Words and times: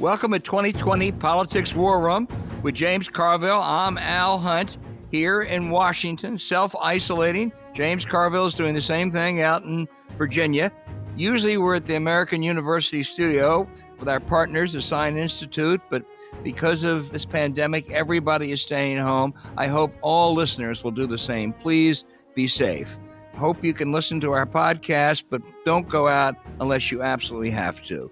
Welcome 0.00 0.32
to 0.32 0.38
2020 0.38 1.10
Politics 1.12 1.74
War 1.74 2.02
Room 2.02 2.28
with 2.62 2.74
James 2.74 3.08
Carville. 3.08 3.62
I'm 3.62 3.96
Al 3.96 4.38
Hunt 4.38 4.76
here 5.10 5.40
in 5.40 5.70
Washington, 5.70 6.38
self 6.38 6.76
isolating. 6.82 7.50
James 7.72 8.04
Carville 8.04 8.44
is 8.44 8.54
doing 8.54 8.74
the 8.74 8.82
same 8.82 9.10
thing 9.10 9.40
out 9.40 9.62
in 9.62 9.88
Virginia. 10.18 10.70
Usually 11.16 11.56
we're 11.56 11.76
at 11.76 11.86
the 11.86 11.94
American 11.94 12.42
University 12.42 13.02
studio 13.02 13.66
with 13.98 14.06
our 14.06 14.20
partners, 14.20 14.74
the 14.74 14.82
Sine 14.82 15.16
Institute, 15.16 15.80
but 15.88 16.04
because 16.42 16.84
of 16.84 17.10
this 17.10 17.24
pandemic, 17.24 17.90
everybody 17.90 18.52
is 18.52 18.60
staying 18.60 18.98
home. 18.98 19.32
I 19.56 19.66
hope 19.66 19.94
all 20.02 20.34
listeners 20.34 20.84
will 20.84 20.90
do 20.90 21.06
the 21.06 21.16
same. 21.16 21.54
Please 21.54 22.04
be 22.34 22.48
safe. 22.48 22.98
Hope 23.34 23.64
you 23.64 23.72
can 23.72 23.92
listen 23.92 24.20
to 24.20 24.32
our 24.32 24.46
podcast, 24.46 25.24
but 25.30 25.40
don't 25.64 25.88
go 25.88 26.06
out 26.06 26.36
unless 26.60 26.90
you 26.90 27.02
absolutely 27.02 27.50
have 27.50 27.82
to. 27.84 28.10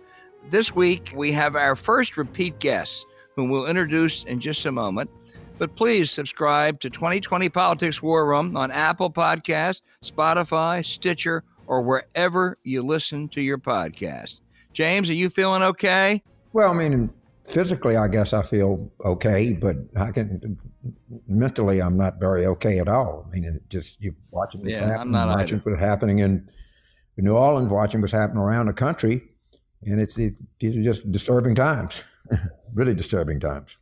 This 0.51 0.75
week, 0.75 1.13
we 1.17 1.33
have 1.33 1.57
our 1.57 1.75
first 1.75 2.17
repeat 2.17 2.59
guest, 2.59 3.07
whom 3.35 3.51
we'll 3.51 3.67
introduce 3.67 4.25
in 4.25 4.41
just 4.41 4.67
a 4.67 4.73
moment. 4.73 5.11
But 5.59 5.75
please 5.77 6.11
subscribe 6.11 6.81
to 6.81 6.91
2020 6.91 7.49
Politics 7.49 8.03
War 8.03 8.27
Room 8.27 8.57
on 8.57 8.71
Apple 8.71 9.11
Podcasts, 9.11 9.83
Spotify, 10.05 10.85
Stitcher, 10.85 11.45
or 11.67 11.81
wherever 11.81 12.59
you 12.65 12.83
listen 12.83 13.29
to 13.31 13.41
your 13.41 13.59
podcast. 13.59 14.41
James, 14.73 15.09
are 15.09 15.15
you 15.15 15.31
feeling 15.31 15.63
okay? 15.63 16.23
Well, 16.53 16.71
I 16.71 16.75
mean, 16.75 17.11
physically, 17.49 17.97
I 17.97 18.09
guess 18.09 18.33
I 18.33 18.43
feel 18.43 18.91
okay, 19.05 19.53
but 19.53 19.77
I 19.97 20.11
can 20.11 20.59
mentally, 21.29 21.81
I'm 21.81 21.97
not 21.97 22.19
very 22.19 22.47
okay 22.47 22.79
at 22.81 22.89
all. 22.89 23.27
I 23.29 23.35
mean, 23.39 23.61
just 23.69 24.01
you 24.03 24.15
watching 24.31 24.61
what's 24.63 24.73
Yeah, 24.73 25.03
not 25.05 25.29
watching 25.29 25.61
either. 25.61 25.71
what's 25.71 25.81
happening 25.83 26.19
in 26.19 26.49
New 27.17 27.37
Orleans, 27.37 27.71
watching 27.71 28.01
what's 28.01 28.13
happening 28.13 28.43
around 28.43 28.67
the 28.67 28.73
country, 28.73 29.23
and 29.87 30.01
it's 30.01 30.17
it, 30.19 30.35
these 30.59 30.77
are 30.77 30.83
just 30.83 31.11
disturbing 31.11 31.55
times, 31.55 32.03
really 32.75 32.95
disturbing 32.95 33.41
times. 33.41 33.79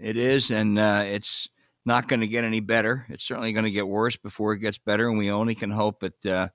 It 0.00 0.16
is, 0.16 0.50
and 0.50 0.78
uh, 0.78 1.04
it's 1.06 1.48
not 1.84 2.08
going 2.08 2.20
to 2.20 2.28
get 2.28 2.44
any 2.44 2.60
better. 2.60 3.06
It's 3.08 3.24
certainly 3.24 3.52
going 3.52 3.64
to 3.64 3.70
get 3.70 3.88
worse 3.88 4.16
before 4.16 4.52
it 4.52 4.58
gets 4.58 4.78
better, 4.78 5.08
and 5.08 5.18
we 5.18 5.30
only 5.30 5.54
can 5.54 5.70
hope 5.70 6.00
that 6.00 6.26
uh, 6.26 6.48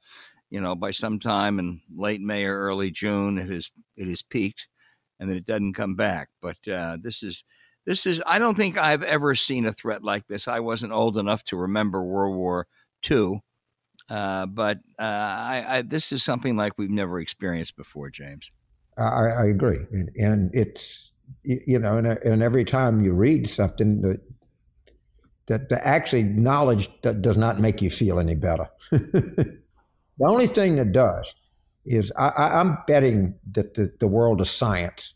you 0.50 0.62
know 0.62 0.76
by 0.76 0.92
some 0.92 1.20
time 1.20 1.60
in 1.60 1.82
late 1.96 2.22
May 2.22 2.46
or 2.46 2.58
early 2.58 2.92
June 2.92 3.38
it 3.38 3.52
is 3.52 3.72
it 3.98 4.08
is 4.08 4.22
peaked, 4.22 4.68
and 5.20 5.30
that 5.30 5.38
it 5.38 5.46
doesn't 5.46 5.74
come 5.74 5.96
back. 5.96 6.30
But 6.42 6.68
uh, 6.68 6.98
this 7.02 7.24
is 7.24 7.44
this 7.86 8.06
is 8.06 8.22
I 8.26 8.40
don't 8.40 8.56
think 8.56 8.78
I've 8.78 9.04
ever 9.04 9.36
seen 9.36 9.66
a 9.66 9.74
threat 9.74 10.04
like 10.04 10.28
this. 10.28 10.48
I 10.48 10.60
wasn't 10.60 10.94
old 10.94 11.18
enough 11.18 11.44
to 11.46 11.58
remember 11.58 12.04
World 12.04 12.36
War 12.36 12.68
II, 13.10 13.42
uh, 14.10 14.46
but 14.46 14.78
uh, 15.00 15.02
I, 15.02 15.66
I, 15.68 15.82
this 15.82 16.12
is 16.12 16.24
something 16.24 16.56
like 16.56 16.78
we've 16.78 16.90
never 16.90 17.20
experienced 17.20 17.76
before, 17.76 18.10
James. 18.10 18.52
I, 18.98 19.28
I 19.28 19.46
agree, 19.46 19.86
and, 19.92 20.10
and 20.16 20.52
it's 20.54 21.14
you 21.44 21.80
know, 21.80 21.98
and, 21.98 22.08
and 22.08 22.44
every 22.44 22.64
time 22.64 23.02
you 23.02 23.14
read 23.14 23.50
something 23.50 24.02
that 24.02 24.22
that 25.48 25.70
the 25.70 25.86
actually 25.86 26.24
knowledge 26.24 26.90
does 27.02 27.38
not 27.38 27.60
make 27.60 27.82
you 27.82 27.90
feel 27.90 28.20
any 28.20 28.36
better. 28.36 28.70
the 28.92 29.60
only 30.22 30.48
thing 30.48 30.78
that 30.78 30.94
does 30.94 31.34
is 31.86 32.14
I, 32.18 32.30
I'm 32.30 32.78
betting 32.88 33.36
that 33.52 33.74
the, 33.74 33.92
the 34.00 34.08
world 34.08 34.40
of 34.40 34.48
science 34.48 35.16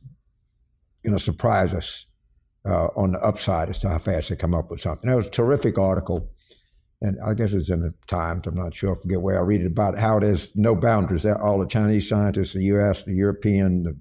going 1.03 1.17
to 1.17 1.23
surprise 1.23 1.73
us 1.73 2.05
uh, 2.65 2.87
on 2.97 3.13
the 3.13 3.19
upside 3.19 3.69
as 3.69 3.79
to 3.79 3.89
how 3.89 3.97
fast 3.97 4.29
they 4.29 4.35
come 4.35 4.53
up 4.53 4.69
with 4.69 4.81
something. 4.81 5.09
That 5.09 5.15
was 5.15 5.27
a 5.27 5.31
terrific 5.31 5.77
article. 5.77 6.29
And 7.01 7.17
I 7.23 7.35
guess 7.35 7.53
it's 7.53 7.69
in 7.69 7.81
the 7.81 7.93
Times. 8.07 8.47
I'm 8.47 8.55
not 8.55 8.73
sure. 8.73 8.95
I 8.95 9.01
forget 9.01 9.21
where 9.21 9.37
I 9.37 9.41
read 9.41 9.61
it 9.61 9.67
about 9.67 9.97
how 9.97 10.19
there's 10.19 10.55
no 10.55 10.75
boundaries. 10.75 11.25
All 11.25 11.59
the 11.59 11.67
Chinese 11.67 12.09
scientists, 12.09 12.53
the 12.53 12.63
U.S., 12.63 13.03
the 13.03 13.13
European, 13.13 13.83
the, 13.83 13.97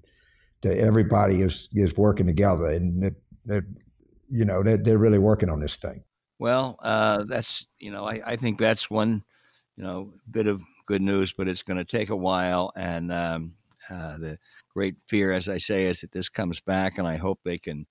the, 0.63 0.81
everybody 0.81 1.43
is 1.43 1.69
is 1.75 1.97
working 1.97 2.27
together, 2.27 2.69
and 2.69 3.03
that, 3.03 3.15
that 3.45 3.65
you 4.29 4.47
know 4.47 4.63
they're, 4.63 4.79
they're 4.79 4.99
really 4.99 5.19
working 5.19 5.51
on 5.51 5.61
this 5.61 5.77
thing. 5.77 6.05
Well, 6.39 6.79
uh, 6.83 7.25
that's 7.25 7.67
you 7.79 7.91
know 7.91 8.07
I, 8.07 8.23
I 8.25 8.37
think 8.37 8.59
that's 8.59 8.91
one 8.91 9.23
you 9.77 9.85
know 9.85 10.15
bit 10.31 10.47
of 10.47 10.63
good 10.87 11.03
news, 11.03 11.35
but 11.37 11.49
it's 11.49 11.63
going 11.63 11.79
to 11.79 11.85
take 11.85 12.09
a 12.09 12.17
while, 12.17 12.73
and 12.77 13.13
um, 13.13 13.53
uh, 13.91 14.17
the 14.17 14.39
great 14.73 14.97
fear, 15.07 15.33
as 15.33 15.49
I 15.49 15.59
say, 15.59 15.85
is 15.85 16.01
that 16.01 16.13
this 16.13 16.31
comes 16.31 16.61
back, 16.61 16.97
and 16.97 17.07
I 17.07 17.17
hope 17.17 17.41
they 17.45 17.59
can 17.59 17.87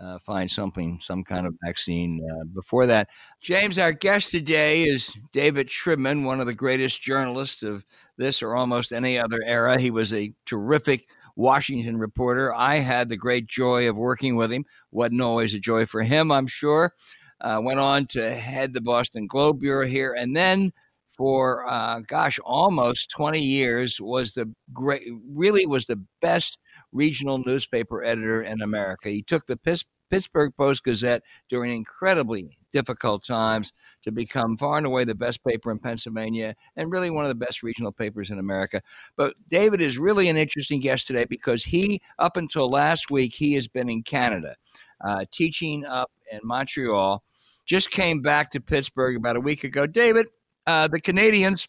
uh, 0.00 0.18
find 0.18 0.50
something, 0.50 0.98
some 1.02 1.24
kind 1.24 1.46
of 1.46 1.54
vaccine 1.64 2.20
uh, 2.30 2.44
before 2.44 2.86
that. 2.86 3.08
James, 3.40 3.78
our 3.78 3.92
guest 3.92 4.30
today 4.30 4.84
is 4.84 5.14
David 5.32 5.68
Shribman, 5.68 6.24
one 6.24 6.40
of 6.40 6.46
the 6.46 6.54
greatest 6.54 7.02
journalists 7.02 7.62
of 7.62 7.84
this 8.16 8.42
or 8.42 8.54
almost 8.54 8.92
any 8.92 9.18
other 9.18 9.40
era. 9.44 9.78
He 9.78 9.90
was 9.90 10.12
a 10.12 10.32
terrific 10.46 11.06
Washington 11.36 11.96
reporter. 11.96 12.54
I 12.54 12.76
had 12.76 13.08
the 13.08 13.16
great 13.16 13.46
joy 13.46 13.88
of 13.88 13.96
working 13.96 14.36
with 14.36 14.52
him. 14.52 14.64
Wasn't 14.90 15.20
always 15.20 15.54
a 15.54 15.58
joy 15.58 15.86
for 15.86 16.02
him, 16.02 16.30
I'm 16.30 16.46
sure. 16.46 16.94
Uh, 17.40 17.60
went 17.62 17.80
on 17.80 18.06
to 18.06 18.34
head 18.34 18.72
the 18.72 18.80
Boston 18.80 19.26
Globe 19.26 19.60
Bureau 19.60 19.86
here, 19.86 20.14
and 20.14 20.34
then 20.34 20.72
for 21.16 21.68
uh, 21.68 22.00
gosh, 22.06 22.38
almost 22.44 23.10
20 23.10 23.40
years 23.40 24.00
was 24.00 24.32
the 24.32 24.50
great, 24.72 25.02
really 25.28 25.66
was 25.66 25.86
the 25.86 26.00
best 26.20 26.58
regional 26.94 27.38
newspaper 27.38 28.02
editor 28.02 28.42
in 28.42 28.62
America. 28.62 29.10
He 29.10 29.22
took 29.22 29.46
the 29.46 29.56
Pis- 29.56 29.84
Pittsburgh 30.10 30.52
Post 30.56 30.84
Gazette 30.84 31.22
during 31.50 31.72
incredibly 31.72 32.56
difficult 32.72 33.24
times 33.24 33.72
to 34.02 34.12
become 34.12 34.56
far 34.56 34.78
and 34.78 34.86
away 34.86 35.04
the 35.04 35.14
best 35.14 35.42
paper 35.44 35.70
in 35.70 35.78
Pennsylvania 35.78 36.54
and 36.76 36.90
really 36.90 37.10
one 37.10 37.24
of 37.24 37.28
the 37.28 37.34
best 37.34 37.62
regional 37.62 37.92
papers 37.92 38.30
in 38.30 38.38
America. 38.38 38.80
But 39.16 39.34
David 39.48 39.80
is 39.80 39.98
really 39.98 40.28
an 40.28 40.36
interesting 40.36 40.80
guest 40.80 41.06
today 41.06 41.24
because 41.24 41.64
he, 41.64 42.00
up 42.18 42.36
until 42.36 42.70
last 42.70 43.10
week, 43.10 43.34
he 43.34 43.54
has 43.54 43.68
been 43.68 43.88
in 43.88 44.02
Canada 44.02 44.56
uh, 45.04 45.24
teaching 45.32 45.84
up 45.84 46.10
in 46.32 46.40
Montreal. 46.42 47.22
Just 47.66 47.90
came 47.90 48.22
back 48.22 48.50
to 48.50 48.60
Pittsburgh 48.60 49.16
about 49.16 49.36
a 49.36 49.40
week 49.40 49.64
ago. 49.64 49.86
David, 49.86 50.26
uh, 50.66 50.88
the 50.88 51.00
Canadians 51.00 51.66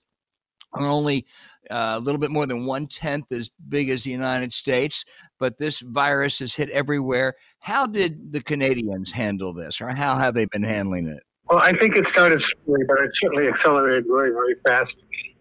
are 0.77 0.87
only 0.87 1.25
uh, 1.69 1.95
a 1.97 1.99
little 1.99 2.19
bit 2.19 2.31
more 2.31 2.45
than 2.45 2.65
one 2.65 2.87
tenth 2.87 3.31
as 3.31 3.49
big 3.69 3.89
as 3.89 4.03
the 4.03 4.11
United 4.11 4.53
States, 4.53 5.03
but 5.39 5.57
this 5.57 5.79
virus 5.79 6.39
has 6.39 6.53
hit 6.53 6.69
everywhere. 6.69 7.35
How 7.59 7.85
did 7.85 8.31
the 8.31 8.41
Canadians 8.41 9.11
handle 9.11 9.53
this, 9.53 9.81
or 9.81 9.93
how 9.95 10.17
have 10.17 10.33
they 10.33 10.45
been 10.45 10.63
handling 10.63 11.07
it? 11.07 11.23
Well, 11.49 11.59
I 11.59 11.73
think 11.73 11.95
it 11.95 12.05
started 12.11 12.41
slowly, 12.65 12.81
but 12.87 12.97
it 13.03 13.11
certainly 13.21 13.47
accelerated 13.47 14.05
very, 14.07 14.31
very 14.31 14.55
fast. 14.65 14.93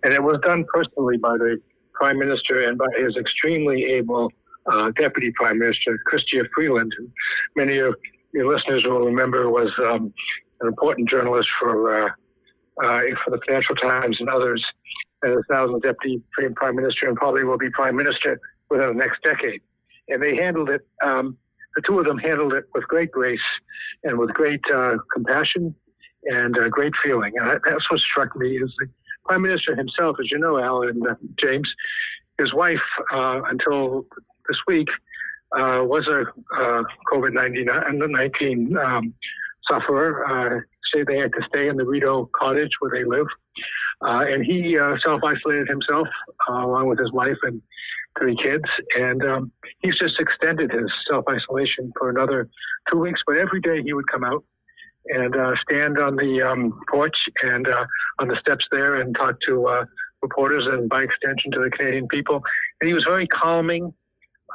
And 0.02 0.12
it 0.12 0.22
was 0.22 0.38
done 0.42 0.64
personally 0.72 1.16
by 1.16 1.38
the 1.38 1.56
Prime 1.94 2.18
Minister 2.18 2.68
and 2.68 2.76
by 2.76 2.88
his 2.98 3.16
extremely 3.16 3.84
able 3.84 4.30
uh, 4.66 4.90
Deputy 4.98 5.32
Prime 5.34 5.58
Minister, 5.58 5.98
Chrystia 6.06 6.44
Freeland, 6.54 6.92
who 6.98 7.08
many 7.56 7.78
of 7.78 7.94
your 8.34 8.52
listeners 8.52 8.84
will 8.84 9.00
remember 9.00 9.48
was 9.48 9.70
um, 9.86 10.12
an 10.60 10.68
important 10.68 11.08
journalist 11.08 11.48
for, 11.58 12.04
uh, 12.04 12.08
uh, 12.82 13.00
for 13.24 13.30
the 13.30 13.40
Financial 13.46 13.74
Times 13.76 14.16
and 14.20 14.28
others, 14.28 14.62
and 15.24 15.38
is 15.38 15.44
now 15.50 15.66
the 15.66 15.80
Deputy 15.80 16.22
Prime 16.54 16.76
Minister 16.76 17.08
and 17.08 17.16
probably 17.16 17.44
will 17.44 17.58
be 17.58 17.70
Prime 17.70 17.96
Minister 17.96 18.38
within 18.70 18.88
the 18.88 18.94
next 18.94 19.22
decade. 19.22 19.60
And 20.08 20.22
they 20.22 20.36
handled 20.36 20.70
it, 20.70 20.86
um, 21.02 21.36
the 21.74 21.82
two 21.86 21.98
of 21.98 22.04
them 22.04 22.18
handled 22.18 22.52
it 22.52 22.64
with 22.74 22.84
great 22.84 23.10
grace 23.10 23.40
and 24.04 24.18
with 24.18 24.32
great 24.34 24.60
uh, 24.72 24.96
compassion 25.12 25.74
and 26.24 26.56
uh, 26.58 26.68
great 26.68 26.92
feeling. 27.02 27.32
And 27.36 27.60
that's 27.66 27.90
what 27.90 28.00
struck 28.00 28.36
me 28.36 28.56
is 28.56 28.72
the 28.78 28.86
Prime 29.24 29.42
Minister 29.42 29.74
himself, 29.74 30.16
as 30.20 30.30
you 30.30 30.38
know, 30.38 30.58
Alan 30.58 30.90
and 30.90 31.06
uh, 31.06 31.14
James, 31.40 31.68
his 32.38 32.52
wife, 32.52 32.82
uh, 33.12 33.40
until 33.48 34.06
this 34.48 34.58
week, 34.66 34.88
uh, 35.56 35.82
was 35.84 36.06
a 36.08 36.22
uh, 36.60 36.82
COVID 37.12 37.32
19 37.32 38.76
um, 38.76 39.14
sufferer. 39.70 40.26
Uh, 40.26 40.60
say 40.92 41.04
they 41.04 41.16
had 41.16 41.32
to 41.32 41.40
stay 41.48 41.68
in 41.68 41.76
the 41.76 41.84
Rideau 41.84 42.28
cottage 42.34 42.70
where 42.80 42.90
they 42.90 43.04
live. 43.08 43.26
Uh, 44.04 44.24
and 44.28 44.44
he 44.44 44.78
uh, 44.78 44.96
self 45.04 45.22
isolated 45.24 45.68
himself 45.68 46.06
uh, 46.48 46.64
along 46.64 46.88
with 46.88 46.98
his 46.98 47.12
wife 47.12 47.38
and 47.42 47.60
three 48.18 48.36
kids. 48.36 48.64
And 48.96 49.24
um, 49.24 49.52
he's 49.80 49.98
just 49.98 50.20
extended 50.20 50.70
his 50.70 50.90
self 51.08 51.24
isolation 51.28 51.92
for 51.98 52.10
another 52.10 52.48
two 52.90 52.98
weeks. 52.98 53.20
But 53.26 53.38
every 53.38 53.60
day 53.60 53.82
he 53.82 53.92
would 53.92 54.08
come 54.12 54.24
out 54.24 54.44
and 55.06 55.34
uh, 55.36 55.52
stand 55.68 55.98
on 55.98 56.16
the 56.16 56.42
um, 56.42 56.80
porch 56.90 57.16
and 57.42 57.66
uh, 57.68 57.84
on 58.18 58.28
the 58.28 58.36
steps 58.40 58.64
there 58.70 58.96
and 58.96 59.14
talk 59.14 59.36
to 59.46 59.66
uh, 59.66 59.84
reporters 60.22 60.66
and 60.70 60.88
by 60.88 61.02
extension 61.02 61.50
to 61.52 61.60
the 61.60 61.70
Canadian 61.70 62.06
people. 62.08 62.42
And 62.80 62.88
he 62.88 62.94
was 62.94 63.04
very 63.04 63.26
calming. 63.26 63.92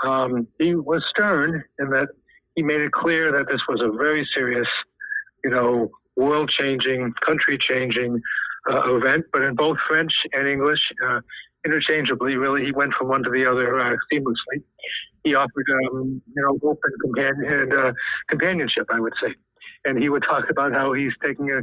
Um, 0.04 0.48
he 0.60 0.76
was 0.76 1.04
stern 1.10 1.64
in 1.80 1.90
that 1.90 2.10
he 2.56 2.62
made 2.62 2.82
it 2.82 2.92
clear 2.92 3.32
that 3.32 3.48
this 3.48 3.62
was 3.68 3.82
a 3.82 3.96
very 3.98 4.28
serious, 4.34 4.68
you 5.44 5.50
know, 5.50 5.90
world 6.16 6.52
changing, 6.58 7.14
country 7.26 7.58
changing 7.68 8.22
uh, 8.70 8.96
event, 8.96 9.26
but 9.32 9.44
in 9.44 9.56
both 9.56 9.78
French 9.88 10.14
and 10.34 10.48
English, 10.48 10.80
uh, 11.08 11.22
interchangeably, 11.66 12.36
really, 12.36 12.66
he 12.66 12.72
went 12.72 12.94
from 12.94 13.10
one 13.10 13.24
to 13.24 13.30
the 13.30 13.46
other 13.46 13.80
uh, 13.80 13.96
seamlessly. 14.12 14.64
He 15.24 15.36
offered, 15.36 15.66
um, 15.92 16.22
you 16.34 16.44
know, 16.44 16.70
open 16.70 16.92
companion, 17.02 17.62
and, 17.62 17.74
uh, 17.74 17.94
companionship, 18.30 18.88
I 18.90 19.00
would 19.00 19.14
say 19.22 19.36
and 19.86 20.02
he 20.02 20.10
would 20.10 20.24
talk 20.24 20.50
about 20.50 20.74
how 20.74 20.94
he's 20.94 21.14
taking 21.24 21.52
a 21.52 21.62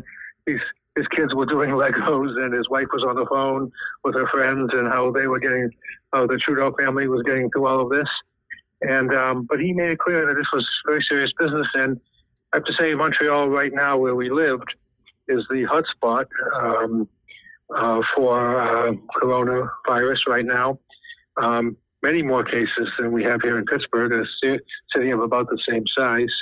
his 0.50 0.60
his 0.96 1.06
kids 1.08 1.34
were 1.34 1.46
doing 1.46 1.70
Legos 1.72 2.43
and 2.43 2.54
his 2.54 2.69
wife 2.69 2.87
was 2.93 3.04
on 3.04 3.16
the 3.16 3.26
phone 3.26 3.70
with 4.04 4.14
her 4.14 4.26
friends 4.28 4.70
and 4.72 4.88
how 4.88 5.10
they 5.10 5.26
were 5.26 5.38
getting 5.38 5.70
how 6.12 6.26
the 6.26 6.38
Trudeau 6.38 6.75
family 6.78 7.08
was 7.08 7.22
getting 7.22 7.50
through 7.50 7.66
all 7.66 7.81
of 7.81 7.90
this. 7.90 8.08
And 8.82 9.14
um, 9.14 9.46
but 9.48 9.60
he 9.60 9.72
made 9.72 9.90
it 9.90 9.98
clear 9.98 10.26
that 10.26 10.34
this 10.34 10.50
was 10.52 10.69
very 10.87 11.04
serious 11.08 11.32
business. 11.38 11.66
And 11.75 12.00
I 12.52 12.58
have 12.58 12.64
to 12.64 12.72
say, 12.75 12.94
Montreal 12.94 13.48
right 13.48 13.72
now, 13.72 13.98
where 13.98 14.14
we 14.14 14.31
lived, 14.31 14.75
is 15.28 15.44
the 15.50 15.64
hotspot 15.64 16.26
um, 16.55 17.08
uh, 17.75 18.00
for 18.14 18.61
uh, 18.61 18.93
coronavirus 19.20 20.26
right 20.28 20.44
now. 20.44 20.78
Um, 21.37 21.76
many 22.02 22.23
more 22.23 22.44
cases 22.44 22.88
than 22.99 23.12
we 23.12 23.25
have 23.25 23.40
here 23.43 23.58
in 23.58 23.64
Pittsburgh, 23.64 24.12
a 24.12 24.25
city 24.94 25.11
of 25.11 25.20
about 25.20 25.49
the 25.49 25.58
same 25.69 25.84
size. 25.96 26.32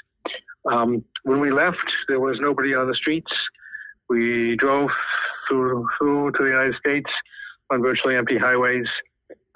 Um, 0.70 1.04
when 1.24 1.40
we 1.40 1.50
left, 1.50 1.78
there 2.08 2.20
was 2.20 2.38
nobody 2.40 2.74
on 2.74 2.86
the 2.86 2.94
streets. 2.94 3.32
We 4.08 4.56
drove 4.56 4.90
through, 5.48 5.86
through 5.98 6.32
to 6.32 6.42
the 6.42 6.50
United 6.50 6.76
States 6.76 7.10
on 7.70 7.82
virtually 7.82 8.16
empty 8.16 8.38
highways. 8.38 8.86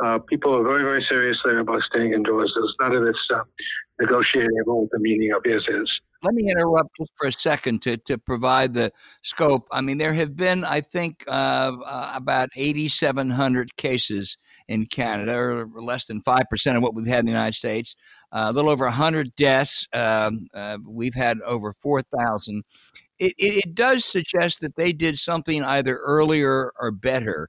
Uh, 0.02 0.18
people 0.18 0.54
are 0.54 0.62
very, 0.62 0.84
very 0.84 1.04
serious 1.08 1.38
there 1.44 1.58
about 1.58 1.82
staying 1.82 2.12
indoors. 2.12 2.52
There's 2.54 2.74
none 2.80 2.94
of 2.94 3.04
this 3.04 3.16
uh, 3.34 3.42
negotiating 4.00 4.58
about 4.62 4.74
what 4.74 4.90
the 4.90 5.00
meaning 5.00 5.32
of 5.32 5.42
this 5.42 5.62
is. 5.68 5.90
Let 6.22 6.34
me 6.34 6.50
interrupt 6.50 6.90
just 6.98 7.12
for 7.16 7.28
a 7.28 7.32
second 7.32 7.82
to, 7.82 7.96
to 7.96 8.18
provide 8.18 8.74
the 8.74 8.90
scope. 9.22 9.68
I 9.70 9.80
mean, 9.82 9.98
there 9.98 10.14
have 10.14 10.36
been, 10.36 10.64
I 10.64 10.80
think, 10.80 11.22
uh, 11.28 11.72
uh 11.86 12.12
about 12.14 12.48
8,700 12.56 13.76
cases 13.76 14.36
in 14.66 14.86
Canada, 14.86 15.34
or 15.34 15.68
less 15.76 16.06
than 16.06 16.20
5% 16.20 16.76
of 16.76 16.82
what 16.82 16.94
we've 16.94 17.06
had 17.06 17.20
in 17.20 17.26
the 17.26 17.32
United 17.32 17.54
States. 17.54 17.94
Uh, 18.32 18.48
a 18.48 18.52
little 18.52 18.70
over 18.70 18.84
100 18.84 19.34
deaths. 19.36 19.86
Um, 19.92 20.48
uh, 20.52 20.78
we've 20.86 21.14
had 21.14 21.40
over 21.42 21.72
4,000. 21.72 22.64
It, 23.18 23.32
it, 23.38 23.66
it, 23.66 23.74
does 23.74 24.04
suggest 24.04 24.60
that 24.60 24.76
they 24.76 24.92
did 24.92 25.18
something 25.18 25.64
either 25.64 25.96
earlier 25.98 26.72
or 26.78 26.90
better 26.90 27.48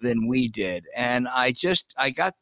than 0.00 0.28
we 0.28 0.48
did. 0.48 0.84
And 0.94 1.26
I 1.26 1.52
just, 1.52 1.86
I 1.96 2.10
got, 2.10 2.34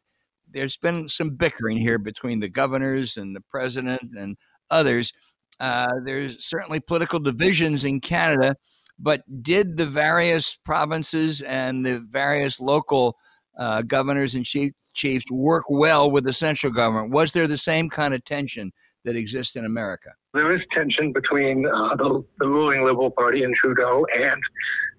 there's 0.50 0.76
been 0.76 1.08
some 1.08 1.30
bickering 1.30 1.78
here 1.78 1.98
between 1.98 2.40
the 2.40 2.48
governors 2.48 3.16
and 3.16 3.34
the 3.34 3.42
president 3.50 4.02
and 4.16 4.36
others. 4.70 5.12
Uh, 5.60 5.88
there's 6.04 6.46
certainly 6.46 6.80
political 6.80 7.18
divisions 7.18 7.84
in 7.84 8.00
Canada, 8.00 8.56
but 8.98 9.22
did 9.42 9.76
the 9.76 9.86
various 9.86 10.56
provinces 10.64 11.42
and 11.42 11.84
the 11.84 12.00
various 12.10 12.60
local 12.60 13.16
uh, 13.58 13.82
governors 13.82 14.34
and 14.34 14.44
chief, 14.44 14.72
chiefs 14.94 15.24
work 15.30 15.64
well 15.68 16.10
with 16.10 16.24
the 16.24 16.32
central 16.32 16.72
government? 16.72 17.12
Was 17.12 17.32
there 17.32 17.46
the 17.46 17.58
same 17.58 17.88
kind 17.88 18.14
of 18.14 18.24
tension 18.24 18.72
that 19.04 19.16
exists 19.16 19.56
in 19.56 19.64
America? 19.64 20.10
There 20.34 20.54
is 20.54 20.60
tension 20.72 21.12
between 21.12 21.66
uh, 21.66 21.96
the, 21.96 22.24
the, 22.38 22.46
ruling 22.46 22.84
Liberal 22.84 23.10
Party 23.10 23.42
and 23.42 23.54
Trudeau 23.56 24.04
and 24.14 24.42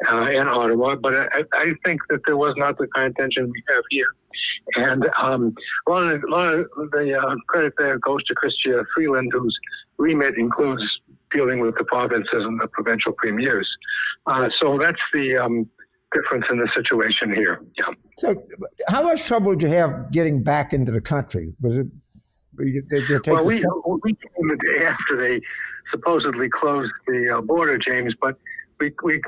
uh, 0.10 0.28
and 0.30 0.50
Ottawa, 0.50 0.96
but 0.96 1.14
I, 1.14 1.44
I, 1.54 1.74
think 1.86 2.00
that 2.10 2.22
there 2.26 2.38
was 2.38 2.54
not 2.56 2.78
the 2.78 2.88
kind 2.96 3.10
of 3.10 3.16
tension 3.18 3.52
we 3.52 3.64
have 3.68 3.84
here. 3.90 4.08
And 4.76 5.06
um, 5.22 5.54
a 5.88 5.92
lot 5.92 6.14
of, 6.14 6.24
a 6.24 6.28
lot 6.28 6.54
of 6.54 6.68
the 6.92 7.20
uh, 7.22 7.36
credit 7.48 7.74
there 7.78 8.00
goes 8.00 8.24
to 8.26 8.36
Chrystia 8.36 8.86
Freeland, 8.96 9.30
whose 9.34 9.58
remit 10.00 10.36
includes 10.38 10.82
dealing 11.32 11.60
with 11.60 11.76
the 11.78 11.84
provinces 11.84 12.28
and 12.34 12.60
the 12.60 12.68
provincial 12.68 13.12
premiers. 13.14 13.70
Uh, 14.26 14.50
so 14.60 14.78
that's 14.80 15.00
the 15.14 15.38
um, 15.38 15.70
difference 16.14 16.46
in 16.50 16.58
the 16.58 16.70
situation 16.74 17.34
here. 17.34 17.62
Yeah. 17.78 17.94
So, 18.18 18.44
how 18.88 19.04
much 19.04 19.24
trouble 19.26 19.54
did 19.54 19.62
you 19.62 19.68
have 19.70 20.12
getting 20.12 20.42
back 20.42 20.74
into 20.74 20.92
the 20.92 21.02
country? 21.02 21.54
Was 21.62 21.78
it? 21.78 21.88
Did 22.58 23.10
you 23.10 23.22
take 23.22 23.34
well, 23.34 23.46
we, 23.46 23.64
we 24.04 24.14
came 24.14 24.48
the 24.48 24.58
day 24.58 24.86
after 24.86 25.16
they 25.18 25.40
supposedly 25.92 26.50
closed 26.50 26.92
the 27.08 27.38
uh, 27.38 27.42
border, 27.42 27.78
James. 27.78 28.14
But 28.20 28.36
we 28.80 28.94
we 29.04 29.22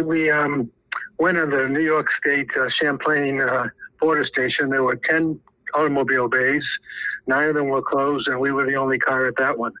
we 0.00 0.30
um, 0.30 0.70
went 1.18 1.36
to 1.36 1.46
the 1.46 1.68
New 1.68 1.84
York 1.84 2.06
State 2.20 2.48
uh, 2.58 2.68
Champlain 2.80 3.40
uh, 3.40 3.68
border 4.00 4.26
station. 4.26 4.70
There 4.70 4.82
were 4.82 4.98
ten 5.08 5.38
automobile 5.74 6.28
bays. 6.28 6.64
Nine 7.26 7.48
of 7.48 7.54
them 7.54 7.68
were 7.68 7.82
closed, 7.82 8.28
and 8.28 8.38
we 8.38 8.52
were 8.52 8.66
the 8.66 8.76
only 8.76 8.98
car 8.98 9.26
at 9.26 9.34
that 9.38 9.58
one. 9.58 9.72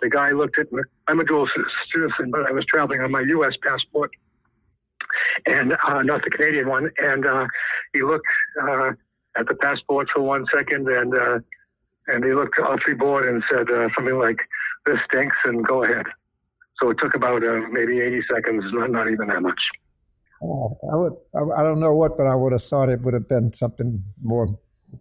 The 0.00 0.10
guy 0.10 0.30
looked 0.32 0.58
at 0.58 0.70
me. 0.72 0.82
I'm 1.08 1.20
a 1.20 1.24
dual 1.24 1.48
citizen, 1.92 2.30
but 2.30 2.46
I 2.46 2.52
was 2.52 2.64
traveling 2.66 3.00
on 3.00 3.10
my 3.10 3.22
U.S. 3.22 3.54
passport 3.62 4.10
and 5.46 5.72
uh, 5.72 6.02
not 6.02 6.22
the 6.22 6.30
Canadian 6.30 6.68
one. 6.68 6.90
And 6.98 7.26
uh, 7.26 7.46
he 7.92 8.02
looked 8.02 8.26
uh, 8.62 8.92
at 9.36 9.46
the 9.48 9.54
passport 9.54 10.08
for 10.14 10.22
one 10.22 10.44
second, 10.54 10.88
and 10.88 11.14
uh, 11.14 11.38
and 12.08 12.24
he 12.24 12.32
looked 12.32 12.56
the 12.56 12.94
board 12.94 13.28
and 13.28 13.42
said 13.50 13.70
uh, 13.70 13.88
something 13.96 14.18
like, 14.18 14.38
"This 14.84 14.98
stinks," 15.08 15.36
and 15.44 15.66
go 15.66 15.82
ahead. 15.84 16.06
So 16.80 16.90
it 16.90 16.98
took 17.00 17.14
about 17.14 17.42
uh, 17.42 17.60
maybe 17.70 18.00
80 18.00 18.22
seconds, 18.34 18.64
not 18.72 18.90
not 18.90 19.10
even 19.10 19.28
that 19.28 19.42
much. 19.42 19.60
Oh, 20.42 20.76
I 20.92 20.96
would. 20.96 21.12
I, 21.34 21.60
I 21.60 21.62
don't 21.62 21.80
know 21.80 21.94
what, 21.94 22.16
but 22.16 22.26
I 22.26 22.34
would 22.34 22.52
have 22.52 22.62
thought 22.62 22.88
it 22.88 23.00
would 23.02 23.14
have 23.14 23.28
been 23.28 23.52
something 23.52 24.02
more 24.22 24.58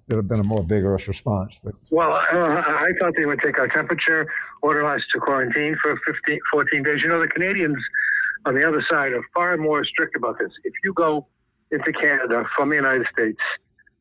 it 0.07 0.13
would 0.13 0.17
have 0.17 0.27
been 0.27 0.39
a 0.39 0.43
more 0.43 0.63
vigorous 0.63 1.07
response. 1.07 1.59
But. 1.63 1.75
Well, 1.89 2.11
uh, 2.11 2.17
I 2.37 2.91
thought 2.99 3.13
they 3.17 3.25
would 3.25 3.39
take 3.41 3.57
our 3.57 3.67
temperature, 3.67 4.27
order 4.61 4.85
us 4.85 5.01
to 5.13 5.19
quarantine 5.19 5.75
for 5.81 5.99
15, 6.05 6.39
14 6.51 6.83
days. 6.83 7.01
You 7.01 7.09
know, 7.09 7.21
the 7.21 7.27
Canadians 7.27 7.77
on 8.45 8.55
the 8.55 8.67
other 8.67 8.83
side 8.89 9.13
are 9.13 9.23
far 9.33 9.57
more 9.57 9.83
strict 9.85 10.15
about 10.15 10.37
this. 10.39 10.51
If 10.63 10.73
you 10.83 10.93
go 10.93 11.27
into 11.71 11.91
Canada 11.93 12.45
from 12.55 12.69
the 12.69 12.75
United 12.75 13.07
States, 13.11 13.39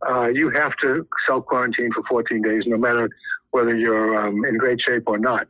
uh, 0.08 0.26
you 0.26 0.50
have 0.50 0.73
to 0.82 1.06
self 1.26 1.46
quarantine 1.46 1.91
for 1.93 2.02
14 2.08 2.43
days, 2.43 2.64
no 2.67 2.76
matter 2.76 3.08
whether 3.50 3.75
you're 3.75 4.17
um, 4.17 4.44
in 4.44 4.58
great 4.58 4.81
shape 4.81 5.05
or 5.06 5.19
not. 5.19 5.46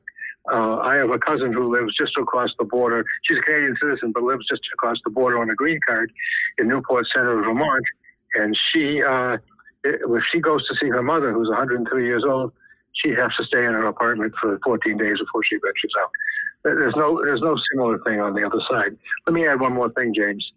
Uh, 0.52 0.76
I 0.76 0.96
have 0.96 1.10
a 1.10 1.18
cousin 1.18 1.52
who 1.52 1.74
lives 1.74 1.96
just 1.96 2.16
across 2.18 2.50
the 2.58 2.64
border. 2.64 3.04
She's 3.22 3.38
a 3.38 3.42
Canadian 3.42 3.76
citizen, 3.80 4.12
but 4.12 4.22
lives 4.22 4.46
just 4.48 4.60
across 4.74 4.98
the 5.04 5.10
border 5.10 5.38
on 5.38 5.48
a 5.48 5.54
green 5.54 5.80
card 5.86 6.12
in 6.58 6.68
Newport 6.68 7.06
Center, 7.14 7.42
Vermont. 7.42 7.84
And 8.34 8.56
she, 8.70 9.02
uh, 9.02 9.38
if 9.84 10.22
she 10.32 10.40
goes 10.40 10.66
to 10.68 10.74
see 10.80 10.88
her 10.88 11.02
mother, 11.02 11.32
who's 11.32 11.48
103 11.48 12.06
years 12.06 12.24
old, 12.26 12.52
she 12.92 13.10
has 13.10 13.34
to 13.36 13.44
stay 13.44 13.64
in 13.64 13.72
her 13.72 13.86
apartment 13.86 14.32
for 14.40 14.58
14 14.64 14.96
days 14.96 15.18
before 15.18 15.42
she 15.44 15.56
ventures 15.56 15.92
out. 16.00 16.10
There's 16.62 16.96
no 16.96 17.22
there's 17.22 17.42
no 17.42 17.58
similar 17.72 17.98
thing 18.04 18.20
on 18.20 18.34
the 18.34 18.44
other 18.44 18.60
side. 18.70 18.96
Let 19.26 19.34
me 19.34 19.46
add 19.46 19.60
one 19.60 19.74
more 19.74 19.90
thing, 19.90 20.14
James. 20.14 20.52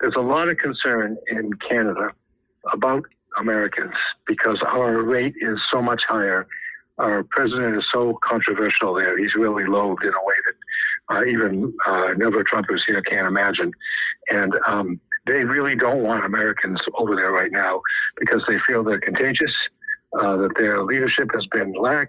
There's 0.00 0.14
a 0.16 0.20
lot 0.20 0.48
of 0.48 0.56
concern 0.58 1.16
in 1.28 1.52
Canada 1.68 2.12
about 2.72 3.04
Americans 3.38 3.94
because 4.26 4.62
our 4.66 5.02
rate 5.02 5.34
is 5.40 5.58
so 5.72 5.82
much 5.82 6.02
higher. 6.08 6.46
Our 6.98 7.24
president 7.24 7.76
is 7.76 7.84
so 7.92 8.18
controversial 8.22 8.94
there. 8.94 9.18
He's 9.18 9.34
really 9.34 9.66
loathed 9.66 10.02
in 10.02 10.10
a 10.10 10.24
way 10.24 10.34
that 10.46 11.16
uh, 11.16 11.24
even 11.24 11.72
uh, 11.86 12.08
never 12.16 12.44
Trumpers 12.44 12.80
here 12.86 13.02
can't 13.02 13.26
imagine. 13.26 13.72
And 14.30 14.54
um, 14.66 15.00
they 15.28 15.44
really 15.44 15.76
don't 15.76 16.02
want 16.02 16.24
Americans 16.24 16.80
over 16.98 17.14
there 17.14 17.30
right 17.30 17.52
now 17.52 17.80
because 18.18 18.42
they 18.48 18.56
feel 18.66 18.82
they're 18.82 19.00
contagious, 19.00 19.52
uh, 20.18 20.36
that 20.36 20.50
their 20.56 20.82
leadership 20.82 21.28
has 21.34 21.46
been 21.52 21.72
lax, 21.74 22.08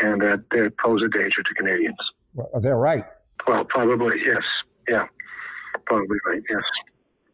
and 0.00 0.20
that 0.22 0.44
they 0.50 0.68
pose 0.82 1.02
a 1.02 1.08
danger 1.08 1.42
to 1.42 1.54
Canadians. 1.54 1.98
Well, 2.34 2.60
they're 2.60 2.78
right. 2.78 3.04
Well, 3.46 3.64
probably 3.64 4.16
yes. 4.24 4.42
Yeah, 4.88 5.06
probably 5.86 6.18
right. 6.26 6.42
Yes. 6.48 6.62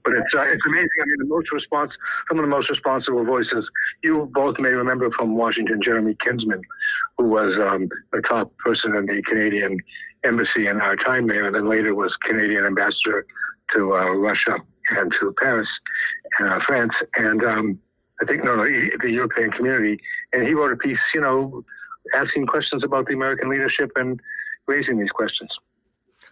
But 0.05 0.15
it's 0.15 0.35
uh, 0.37 0.43
it's 0.43 0.63
amazing. 0.67 0.89
I 1.01 1.05
mean, 1.07 1.17
the 1.19 1.27
most 1.27 1.53
response, 1.53 1.93
some 2.29 2.39
of 2.39 2.43
the 2.43 2.49
most 2.49 2.69
responsible 2.71 3.25
voices 3.25 3.69
you 4.03 4.29
both 4.35 4.59
may 4.59 4.71
remember 4.71 5.11
from 5.17 5.37
Washington, 5.37 5.81
Jeremy 5.85 6.17
Kinsman, 6.25 6.61
who 7.19 7.29
was 7.29 7.55
um, 7.71 7.89
a 8.13 8.21
top 8.23 8.57
person 8.59 8.97
in 8.97 9.07
the 9.07 9.23
Canadian 9.29 9.79
embassy 10.25 10.67
in 10.67 10.81
our 10.81 10.97
time 10.97 11.29
there, 11.29 11.47
and 11.47 11.55
then 11.55 11.69
later 11.69 11.95
was 11.95 12.13
Canadian 12.27 12.65
ambassador 12.65 13.27
to 13.75 13.93
uh, 13.93 14.11
Russia 14.15 14.57
and 14.91 15.12
to 15.21 15.35
Paris, 15.41 15.69
uh, 16.41 16.59
France, 16.67 16.93
and 17.17 17.43
um, 17.45 17.79
I 18.21 18.27
think 18.27 18.45
no, 18.45 18.57
no, 18.57 18.65
the 18.65 19.11
European 19.11 19.51
community. 19.51 19.99
And 20.33 20.47
he 20.47 20.55
wrote 20.55 20.73
a 20.73 20.77
piece, 20.77 20.99
you 21.15 21.21
know, 21.21 21.65
asking 22.15 22.47
questions 22.47 22.85
about 22.85 23.07
the 23.07 23.15
American 23.15 23.49
leadership 23.49 23.91
and 23.97 24.21
raising 24.67 24.99
these 24.99 25.11
questions. 25.11 25.51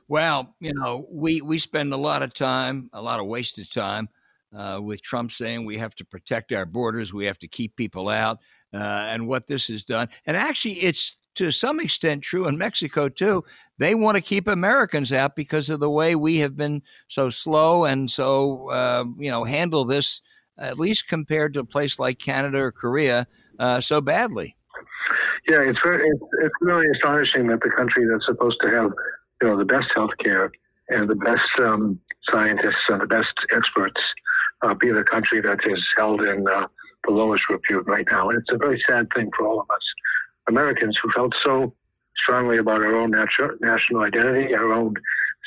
Well, 0.08 0.54
you 0.60 0.72
know, 0.74 1.06
we, 1.10 1.40
we 1.40 1.58
spend 1.58 1.92
a 1.92 1.96
lot 1.96 2.22
of 2.22 2.34
time, 2.34 2.90
a 2.92 3.02
lot 3.02 3.20
of 3.20 3.26
wasted 3.26 3.70
time, 3.70 4.08
uh, 4.56 4.80
with 4.82 5.02
Trump 5.02 5.30
saying 5.30 5.64
we 5.64 5.78
have 5.78 5.94
to 5.96 6.04
protect 6.04 6.52
our 6.52 6.66
borders, 6.66 7.12
we 7.14 7.26
have 7.26 7.38
to 7.38 7.48
keep 7.48 7.76
people 7.76 8.08
out, 8.08 8.38
uh, 8.74 8.76
and 8.76 9.26
what 9.28 9.46
this 9.46 9.68
has 9.68 9.84
done. 9.84 10.08
And 10.26 10.36
actually, 10.36 10.80
it's 10.80 11.16
to 11.34 11.50
some 11.50 11.80
extent 11.80 12.22
true 12.22 12.46
in 12.46 12.58
Mexico 12.58 13.08
too. 13.08 13.44
They 13.78 13.94
want 13.94 14.16
to 14.16 14.22
keep 14.22 14.46
Americans 14.46 15.12
out 15.12 15.36
because 15.36 15.70
of 15.70 15.80
the 15.80 15.90
way 15.90 16.14
we 16.14 16.38
have 16.38 16.56
been 16.56 16.82
so 17.08 17.30
slow 17.30 17.84
and 17.84 18.10
so 18.10 18.70
uh, 18.70 19.04
you 19.18 19.30
know 19.30 19.44
handle 19.44 19.84
this, 19.84 20.20
at 20.58 20.78
least 20.78 21.08
compared 21.08 21.54
to 21.54 21.60
a 21.60 21.64
place 21.64 21.98
like 21.98 22.18
Canada 22.18 22.58
or 22.58 22.72
Korea, 22.72 23.26
uh, 23.58 23.80
so 23.80 24.00
badly. 24.00 24.56
Yeah, 25.48 25.62
it's 25.62 25.78
very, 25.82 26.06
it's, 26.08 26.22
it's 26.42 26.54
really 26.60 26.86
astonishing 26.94 27.46
that 27.48 27.60
the 27.60 27.70
country 27.70 28.06
that's 28.06 28.26
supposed 28.26 28.58
to 28.62 28.68
have, 28.70 28.92
you 29.40 29.48
know, 29.48 29.56
the 29.56 29.64
best 29.64 29.88
healthcare 29.96 30.50
and 30.90 31.08
the 31.08 31.14
best 31.14 31.48
um, 31.60 31.98
scientists 32.30 32.84
and 32.88 33.00
the 33.00 33.06
best 33.06 33.32
experts 33.56 34.00
uh, 34.62 34.74
be 34.74 34.90
the 34.90 35.04
country 35.04 35.40
that 35.40 35.58
is 35.66 35.82
held 35.96 36.20
in 36.20 36.46
uh, 36.46 36.66
the 37.06 37.12
lowest 37.12 37.44
repute 37.48 37.86
right 37.86 38.06
now. 38.10 38.28
And 38.28 38.38
it's 38.38 38.52
a 38.52 38.58
very 38.58 38.82
sad 38.88 39.08
thing 39.14 39.30
for 39.36 39.46
all 39.46 39.60
of 39.60 39.70
us 39.70 39.82
Americans 40.50 40.98
who 41.02 41.10
felt 41.12 41.32
so 41.44 41.74
strongly 42.22 42.58
about 42.58 42.82
our 42.82 42.96
own 42.96 43.12
natu- 43.12 43.60
national 43.60 44.02
identity, 44.02 44.54
our 44.54 44.72
own 44.72 44.94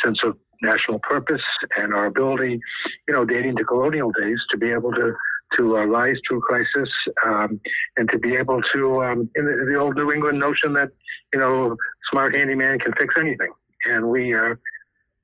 sense 0.04 0.20
of 0.24 0.38
national 0.62 1.00
purpose, 1.00 1.42
and 1.78 1.94
our 1.94 2.08
ability, 2.08 2.60
you 3.08 3.14
know, 3.14 3.26
dating 3.26 3.56
to 3.58 3.64
colonial 3.66 4.12
days, 4.20 4.40
to 4.50 4.58
be 4.58 4.72
able 4.72 4.92
to 4.92 5.14
to 5.58 5.78
uh, 5.78 5.86
rise 5.86 6.16
through 6.28 6.42
crisis 6.42 6.90
um, 7.28 7.62
and 7.98 8.10
to 8.10 8.18
be 8.18 8.36
able 8.36 8.60
to, 8.74 9.04
um, 9.04 9.30
in 9.36 9.46
the, 9.46 9.66
the, 9.70 9.78
old 9.80 9.96
New 9.96 10.12
England 10.12 10.40
notion 10.40 10.74
that, 10.74 10.90
you 11.32 11.40
know, 11.40 11.76
smart 12.10 12.34
handyman 12.34 12.80
can 12.80 12.92
fix 13.00 13.14
anything. 13.20 13.52
And 13.86 14.10
we, 14.10 14.34
uh, 14.34 14.56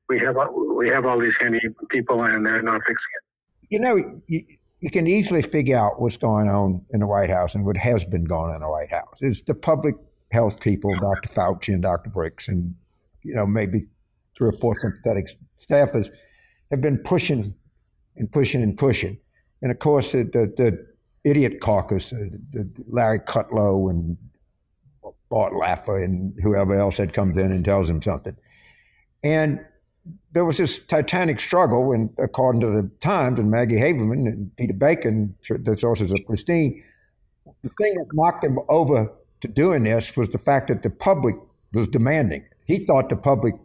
we 0.07 0.19
have 0.19 0.35
we 0.75 0.89
have 0.89 1.05
all 1.05 1.19
these 1.19 1.33
handy 1.39 1.59
people 1.89 2.23
and 2.23 2.45
they're 2.45 2.61
not 2.61 2.81
fixing 2.81 2.95
it. 2.95 3.23
You 3.69 3.79
know, 3.79 3.95
you, 4.27 4.43
you 4.81 4.89
can 4.89 5.07
easily 5.07 5.41
figure 5.41 5.77
out 5.77 6.01
what's 6.01 6.17
going 6.17 6.47
on 6.47 6.81
in 6.91 7.01
the 7.01 7.07
White 7.07 7.29
House 7.29 7.55
and 7.55 7.65
what 7.65 7.77
has 7.77 8.05
been 8.05 8.23
going 8.23 8.49
on 8.49 8.55
in 8.55 8.61
the 8.61 8.69
White 8.69 8.91
House. 8.91 9.19
It's 9.21 9.41
the 9.41 9.53
public 9.53 9.95
health 10.31 10.61
people, 10.61 10.91
Dr. 10.99 11.29
Fauci 11.29 11.73
and 11.73 11.81
Dr. 11.81 12.09
Birx, 12.09 12.47
and 12.47 12.73
you 13.23 13.33
know 13.33 13.45
maybe 13.45 13.87
three 14.37 14.49
or 14.49 14.53
four 14.53 14.77
sympathetic 14.79 15.27
staffers 15.59 16.09
have 16.71 16.81
been 16.81 16.97
pushing 16.99 17.53
and 18.15 18.31
pushing 18.31 18.61
and 18.63 18.77
pushing. 18.77 19.17
And 19.61 19.71
of 19.71 19.79
course, 19.79 20.13
the, 20.13 20.23
the, 20.23 20.53
the 20.55 20.87
idiot 21.29 21.59
caucus, 21.59 22.13
uh, 22.13 22.25
the 22.51 22.69
Larry 22.87 23.19
Kudlow 23.19 23.89
and 23.89 24.17
Art 25.31 25.53
Laffer 25.53 26.03
and 26.03 26.33
whoever 26.41 26.79
else 26.79 26.97
that 26.97 27.13
comes 27.13 27.37
in 27.37 27.51
and 27.51 27.63
tells 27.65 27.89
him 27.89 28.01
something. 28.01 28.35
And 29.23 29.59
there 30.31 30.45
was 30.45 30.57
this 30.57 30.79
titanic 30.79 31.39
struggle, 31.39 31.91
and 31.91 32.09
according 32.17 32.61
to 32.61 32.67
the 32.67 32.89
Times 32.99 33.39
and 33.39 33.49
Maggie 33.49 33.77
Haberman 33.77 34.27
and 34.27 34.55
Peter 34.57 34.73
Baker, 34.73 35.27
the 35.49 35.77
sources 35.77 36.13
are 36.13 36.19
pristine. 36.25 36.83
The 37.63 37.69
thing 37.69 37.95
that 37.95 38.05
knocked 38.13 38.43
him 38.43 38.57
over 38.69 39.11
to 39.41 39.47
doing 39.47 39.83
this 39.83 40.15
was 40.15 40.29
the 40.29 40.37
fact 40.37 40.67
that 40.67 40.83
the 40.83 40.89
public 40.89 41.35
was 41.73 41.87
demanding. 41.87 42.45
He 42.65 42.85
thought 42.85 43.09
the 43.09 43.15
public 43.15 43.55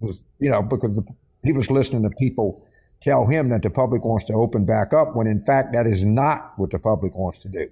was, 0.00 0.22
you 0.38 0.50
know, 0.50 0.62
because 0.62 0.96
the, 0.96 1.06
he 1.42 1.52
was 1.52 1.70
listening 1.70 2.02
to 2.04 2.10
people 2.10 2.64
tell 3.00 3.26
him 3.26 3.50
that 3.50 3.62
the 3.62 3.70
public 3.70 4.04
wants 4.04 4.24
to 4.24 4.32
open 4.32 4.64
back 4.64 4.94
up, 4.94 5.14
when 5.14 5.26
in 5.26 5.38
fact 5.38 5.74
that 5.74 5.86
is 5.86 6.04
not 6.04 6.52
what 6.56 6.70
the 6.70 6.78
public 6.78 7.14
wants 7.14 7.42
to 7.42 7.48
do. 7.48 7.68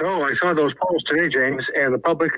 No, 0.00 0.22
I 0.22 0.30
saw 0.40 0.54
those 0.54 0.72
polls 0.80 1.02
today, 1.04 1.28
James, 1.28 1.64
and 1.74 1.92
the 1.92 1.98
public 1.98 2.30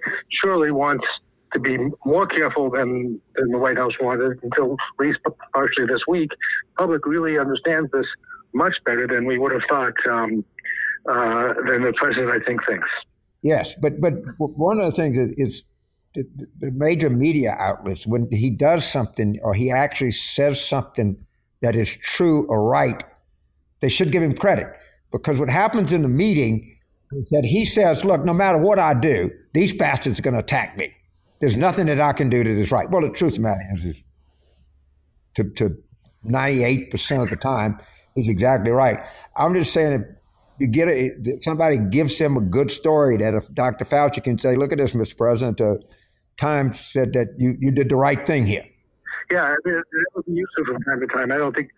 surely 0.42 0.70
wants 0.70 1.04
to 1.52 1.58
be 1.58 1.78
more 2.04 2.26
careful 2.26 2.70
than, 2.70 3.20
than 3.34 3.48
the 3.50 3.58
White 3.58 3.76
House 3.76 3.92
wanted 4.00 4.38
until 4.42 4.72
at 4.74 5.04
least 5.04 5.18
partially 5.52 5.86
this 5.86 6.02
week. 6.06 6.30
Public 6.78 7.06
really 7.06 7.38
understands 7.38 7.90
this 7.92 8.06
much 8.52 8.74
better 8.84 9.06
than 9.06 9.26
we 9.26 9.38
would 9.38 9.52
have 9.52 9.62
thought, 9.68 9.94
um, 10.08 10.44
uh, 11.08 11.54
than 11.68 11.82
the 11.82 11.92
president, 11.96 12.30
I 12.30 12.44
think, 12.44 12.60
thinks. 12.66 12.88
Yes, 13.42 13.74
but 13.80 14.00
but 14.00 14.14
one 14.36 14.78
of 14.78 14.84
the 14.84 14.92
things 14.92 15.16
is 15.16 15.64
the, 16.14 16.24
the 16.58 16.70
major 16.72 17.08
media 17.08 17.54
outlets 17.58 18.06
when 18.06 18.28
he 18.30 18.50
does 18.50 18.84
something 18.84 19.38
or 19.42 19.54
he 19.54 19.70
actually 19.70 20.10
says 20.10 20.62
something 20.62 21.16
that 21.62 21.76
is 21.76 21.96
true 21.96 22.46
or 22.48 22.68
right, 22.68 23.02
they 23.80 23.88
should 23.88 24.12
give 24.12 24.22
him 24.22 24.34
credit 24.34 24.66
because 25.10 25.38
what 25.38 25.48
happens 25.48 25.92
in 25.92 26.02
the 26.02 26.08
meeting 26.08 26.76
is 27.12 27.28
that 27.30 27.44
he 27.44 27.64
says, 27.64 28.04
"Look, 28.04 28.24
no 28.24 28.34
matter 28.34 28.58
what 28.58 28.78
I 28.78 28.94
do, 28.94 29.30
these 29.54 29.72
bastards 29.72 30.18
are 30.18 30.22
going 30.22 30.34
to 30.34 30.40
attack 30.40 30.76
me. 30.76 30.94
There's 31.40 31.56
nothing 31.56 31.86
that 31.86 32.00
I 32.00 32.12
can 32.12 32.28
do 32.28 32.44
that 32.44 32.50
is 32.50 32.70
right." 32.70 32.88
Well, 32.90 33.02
the 33.02 33.10
truth 33.10 33.32
of 33.32 33.36
the 33.36 33.42
matter 33.42 33.64
is, 33.74 33.84
is 33.84 34.04
to, 35.34 35.44
to 35.56 35.76
98% 36.26 37.22
of 37.22 37.30
the 37.30 37.36
time, 37.36 37.78
he's 38.14 38.28
exactly 38.28 38.70
right. 38.70 38.98
I'm 39.36 39.54
just 39.54 39.72
saying 39.72 39.92
if 39.92 40.02
you 40.58 40.66
get 40.66 41.42
somebody 41.42 41.78
gives 41.78 42.18
him 42.18 42.36
a 42.36 42.40
good 42.40 42.70
story 42.70 43.16
that 43.18 43.34
if 43.34 43.52
Dr. 43.54 43.84
Fauci 43.84 44.22
can 44.22 44.38
say, 44.38 44.56
look 44.56 44.72
at 44.72 44.78
this, 44.78 44.94
Mr. 44.94 45.16
President, 45.16 45.60
uh, 45.60 45.76
Times 46.36 46.80
said 46.80 47.12
that 47.12 47.28
you, 47.36 47.54
you 47.60 47.70
did 47.70 47.90
the 47.90 47.96
right 47.96 48.26
thing 48.26 48.46
here. 48.46 48.64
Yeah, 49.30 49.54
it 49.64 49.84
would 50.14 50.24
be 50.24 50.32
useful 50.32 50.64
from 50.64 50.82
time 50.82 51.00
to 51.00 51.06
time. 51.06 51.32
I 51.32 51.36
don't 51.36 51.54
think 51.54 51.70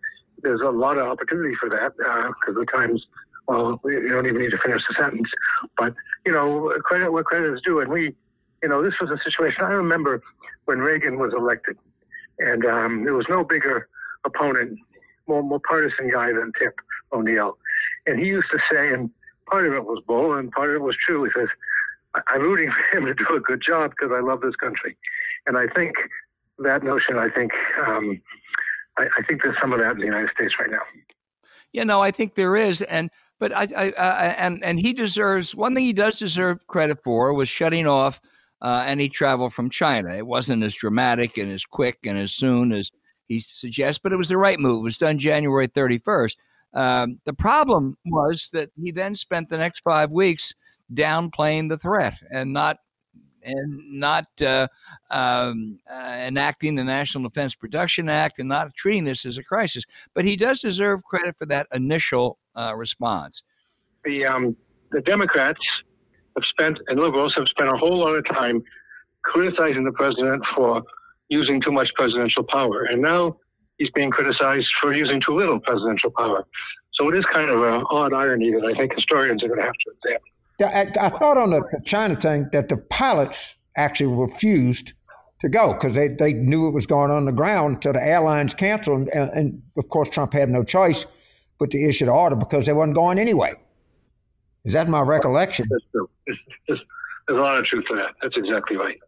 there's 0.43 0.61
a 0.61 0.71
lot 0.71 0.99
of 0.99 1.07
opportunity 1.07 1.55
for 1.59 1.69
that 1.69 1.97
because 1.97 2.57
uh, 2.57 2.61
the 2.61 2.67
Times, 2.73 3.05
well, 3.49 3.81
you 3.85 4.09
don't 4.09 4.27
even 4.27 4.41
need 4.41 4.51
to 4.51 4.59
finish 4.65 4.83
the 4.89 4.95
sentence. 5.01 5.29
But, 5.77 5.95
you 6.25 6.33
know, 6.33 6.73
credit 6.85 7.11
where 7.11 7.25
credit 7.25 7.53
is 7.55 7.61
due. 7.65 7.81
And 7.81 7.91
we, 7.91 8.15
you 8.63 8.69
know, 8.69 8.83
this 8.83 8.95
was 9.01 9.11
a 9.11 9.19
situation. 9.23 9.65
I 9.65 9.71
remember 9.71 10.23
when 10.67 10.79
Reagan 10.79 11.19
was 11.19 11.33
elected, 11.37 11.77
and 12.39 12.65
um, 12.65 13.05
there 13.05 13.15
was 13.15 13.27
no 13.29 13.45
bigger 13.45 13.89
opponent, 14.25 14.79
more, 15.27 15.43
more 15.43 15.61
partisan 15.69 16.11
guy 16.11 16.33
than 16.33 16.53
Tip 16.59 16.81
O'Neill. 17.13 17.59
And 18.07 18.19
he 18.19 18.27
used 18.27 18.49
to 18.53 18.59
say, 18.71 18.93
and 18.93 19.11
part 19.51 19.67
of 19.67 19.73
it 19.75 19.85
was 19.85 20.03
bull 20.07 20.35
and 20.35 20.51
part 20.51 20.71
of 20.71 20.77
it 20.77 20.83
was 20.83 20.97
true. 21.05 21.25
He 21.25 21.31
says, 21.37 21.49
I'm 22.29 22.41
rooting 22.41 22.71
for 22.71 22.99
him 22.99 23.07
to 23.07 23.15
do 23.15 23.37
a 23.37 23.41
good 23.41 23.63
job 23.67 23.91
because 23.91 24.13
I 24.15 24.21
love 24.21 24.41
this 24.41 24.57
country. 24.57 24.97
And 25.47 25.57
I 25.57 25.67
think 25.75 25.95
that 26.59 26.83
notion, 26.83 27.17
I 27.19 27.29
think, 27.31 27.53
um, 27.87 28.21
I, 28.99 29.05
I, 29.19 29.23
think 29.27 29.43
there's 29.43 29.57
some 29.61 29.73
of 29.73 29.81
that 29.81 29.93
in 29.93 29.99
the 29.99 30.07
United 30.07 30.31
States 30.35 30.55
right 30.61 30.71
now. 30.71 30.83
You 31.73 31.85
know, 31.85 32.03
I 32.03 32.11
think 32.11 32.35
there 32.35 32.55
is. 32.55 32.83
And, 32.83 33.11
but 33.41 33.57
I, 33.57 33.67
I 33.77 33.91
uh, 33.91 34.35
and, 34.39 34.63
and 34.63 34.79
he 34.79 34.93
deserves, 34.93 35.55
one 35.55 35.75
thing 35.75 35.85
he 35.85 35.93
does 35.93 36.19
deserve 36.19 36.67
credit 36.67 37.03
for 37.03 37.33
was 37.33 37.49
shutting 37.49 37.87
off 37.87 38.21
uh, 38.63 38.85
any 38.87 39.09
travel 39.09 39.51
from 39.51 39.69
China. 39.69 40.15
It 40.15 40.27
wasn't 40.27 40.63
as 40.63 40.75
dramatic 40.75 41.37
and 41.37 41.51
as 41.53 41.65
quick 41.65 41.99
and 42.05 42.17
as 42.17 42.33
soon 42.33 42.73
as 42.73 42.91
he 43.27 43.41
suggests, 43.41 44.01
but 44.03 44.13
it 44.13 44.17
was 44.17 44.29
the 44.29 44.39
right 44.39 44.59
move. 44.59 44.79
It 44.79 44.85
was 44.85 44.97
done 44.97 45.19
January 45.19 45.69
31st. 45.69 46.37
Um, 46.75 47.21
the 47.25 47.35
problem 47.35 47.99
was 48.07 48.49
that 48.53 48.71
he 48.81 48.93
then 48.93 49.15
spent 49.15 49.49
the 49.49 49.59
next 49.59 49.81
five 49.81 50.11
weeks 50.11 50.55
downplaying 50.95 51.69
the 51.69 51.77
threat 51.77 52.15
and 52.31 52.53
not 52.53 52.79
and 53.45 53.99
not 53.99 54.27
uh, 54.41 54.69
um, 55.11 55.81
uh, 55.91 56.15
enacting 56.27 56.77
the 56.77 56.85
National 56.85 57.29
Defense 57.29 57.57
Production 57.57 58.09
Act 58.09 58.39
and 58.39 58.49
not 58.49 58.73
treating 58.75 59.03
this 59.03 59.27
as 59.27 59.37
a 59.37 59.43
crisis. 59.43 59.83
But 60.15 60.25
he 60.25 60.37
does 60.37 60.61
deserve 60.61 61.03
credit 61.03 61.37
for 61.37 61.47
that 61.47 61.67
initial 61.75 62.39
uh, 62.55 62.75
response. 62.77 63.43
The 64.05 64.27
um, 64.27 64.57
the 64.93 65.01
Democrats 65.01 65.61
have 66.37 66.45
spent 66.51 66.79
and 66.89 66.99
liberals 66.99 67.35
have 67.37 67.47
spent 67.49 67.71
a 67.73 67.77
whole 67.77 67.99
lot 67.99 68.15
of 68.15 68.25
time 68.29 68.63
criticizing 69.25 69.85
the 69.85 69.93
president 69.93 70.43
for 70.55 70.83
using 71.29 71.61
too 71.61 71.73
much 71.73 71.89
presidential 71.95 72.45
power, 72.45 72.85
and 72.85 73.01
now 73.01 73.37
he's 73.79 73.91
being 73.95 74.11
criticized 74.11 74.69
for 74.81 74.93
using 74.93 75.21
too 75.27 75.37
little 75.37 75.61
presidential 75.61 76.11
power. 76.17 76.45
So 76.95 77.09
it 77.09 77.17
is 77.17 77.25
kind 77.33 77.51
of 77.51 77.63
an 77.63 77.85
odd 77.91 78.13
irony 78.13 78.51
that 78.53 78.65
I 78.65 78.79
think 78.79 78.93
historians 78.95 79.43
are 79.43 79.49
going 79.49 79.61
to 79.61 79.65
have 79.65 79.73
to 79.73 79.93
examine. 79.97 80.21
I, 81.01 81.07
I 81.07 81.09
thought 81.09 81.39
on 81.39 81.51
the, 81.51 81.63
China 81.85 82.15
thing 82.15 82.49
that 82.53 82.69
the 82.69 82.77
pilots 82.77 83.57
actually 83.77 84.15
refused 84.15 84.93
to 85.41 85.49
go 85.49 85.73
because 85.73 85.95
they, 85.95 86.09
they 86.09 86.33
knew 86.33 86.69
it 86.69 86.71
was 86.71 86.87
going 86.87 87.11
on 87.11 87.25
the 87.25 87.33
ground. 87.33 87.79
So 87.83 87.93
the 87.93 88.05
airlines 88.05 88.55
canceled. 88.55 89.09
And, 89.09 89.31
and, 89.31 89.63
of 89.77 89.89
course, 89.89 90.09
Trump 90.09 90.33
had 90.35 90.49
no 90.51 90.63
choice 90.63 91.07
but 91.59 91.71
to 91.71 91.79
issue 91.79 92.07
the 92.07 92.13
order 92.13 92.37
because 92.37 92.67
they 92.67 92.73
wasn't 92.73 92.95
going 92.95 93.19
anyway. 93.19 93.55
Is 94.65 94.73
that 94.75 94.89
my 94.89 95.01
recollection? 95.01 95.67
That's 95.71 95.85
true. 95.91 96.09
There's, 96.27 96.39
there's, 96.69 96.81
there's 97.27 97.39
a 97.39 97.43
lot 97.43 97.59
of 97.59 97.65
truth 97.65 97.85
to 97.89 97.97
that. 97.97 98.15
That's 98.23 98.37
exactly 98.37 98.77
right. 98.77 98.99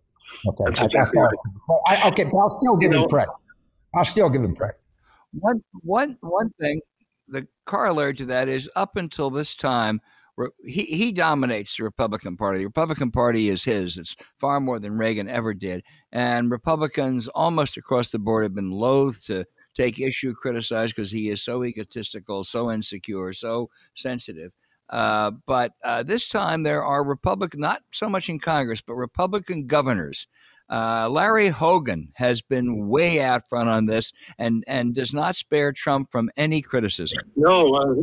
Okay. 0.48 0.64
That's 0.76 0.94
exactly 0.94 1.20
I, 1.20 1.22
I 1.22 1.26
right. 1.26 2.04
I, 2.04 2.08
okay, 2.08 2.24
but 2.24 2.36
I'll 2.36 2.48
still 2.48 2.76
give 2.76 2.92
you 2.92 2.98
him 2.98 3.02
know, 3.02 3.08
credit. 3.08 3.32
I'll 3.94 4.04
still 4.04 4.28
give 4.28 4.42
him 4.42 4.54
credit. 4.56 4.80
One, 5.32 5.62
one, 5.82 6.18
one 6.20 6.50
thing, 6.60 6.80
the 7.28 7.46
corollary 7.66 8.14
to 8.14 8.24
that 8.26 8.48
is 8.48 8.70
up 8.76 8.96
until 8.96 9.30
this 9.30 9.54
time, 9.54 10.00
he, 10.64 10.82
he 10.82 11.12
dominates 11.12 11.76
the 11.76 11.84
Republican 11.84 12.36
Party. 12.36 12.58
The 12.58 12.66
Republican 12.66 13.12
Party 13.12 13.48
is 13.48 13.62
his. 13.62 13.96
It's 13.96 14.16
far 14.40 14.60
more 14.60 14.80
than 14.80 14.98
Reagan 14.98 15.28
ever 15.28 15.54
did. 15.54 15.84
And 16.12 16.50
Republicans 16.50 17.28
almost 17.28 17.76
across 17.76 18.10
the 18.10 18.18
board 18.18 18.42
have 18.42 18.54
been 18.54 18.72
loath 18.72 19.24
to 19.26 19.44
take 19.76 20.00
issue, 20.00 20.34
criticize 20.34 20.90
because 20.90 21.10
he 21.10 21.30
is 21.30 21.42
so 21.42 21.64
egotistical, 21.64 22.44
so 22.44 22.70
insecure, 22.70 23.32
so 23.32 23.70
sensitive. 23.94 24.52
Uh, 24.90 25.32
but 25.46 25.72
uh, 25.82 26.02
this 26.02 26.28
time 26.28 26.62
there 26.62 26.84
are 26.84 27.02
Republican, 27.02 27.60
not 27.60 27.82
so 27.92 28.08
much 28.08 28.28
in 28.28 28.38
Congress, 28.38 28.80
but 28.80 28.94
Republican 28.94 29.66
governors 29.66 30.26
uh, 30.70 31.08
Larry 31.10 31.48
Hogan 31.48 32.12
has 32.14 32.40
been 32.40 32.88
way 32.88 33.20
out 33.20 33.48
front 33.48 33.68
on 33.68 33.86
this 33.86 34.12
and, 34.38 34.64
and 34.66 34.94
does 34.94 35.12
not 35.12 35.36
spare 35.36 35.72
Trump 35.72 36.10
from 36.10 36.30
any 36.36 36.62
criticism. 36.62 37.20
No, 37.36 37.74
uh, 37.74 37.94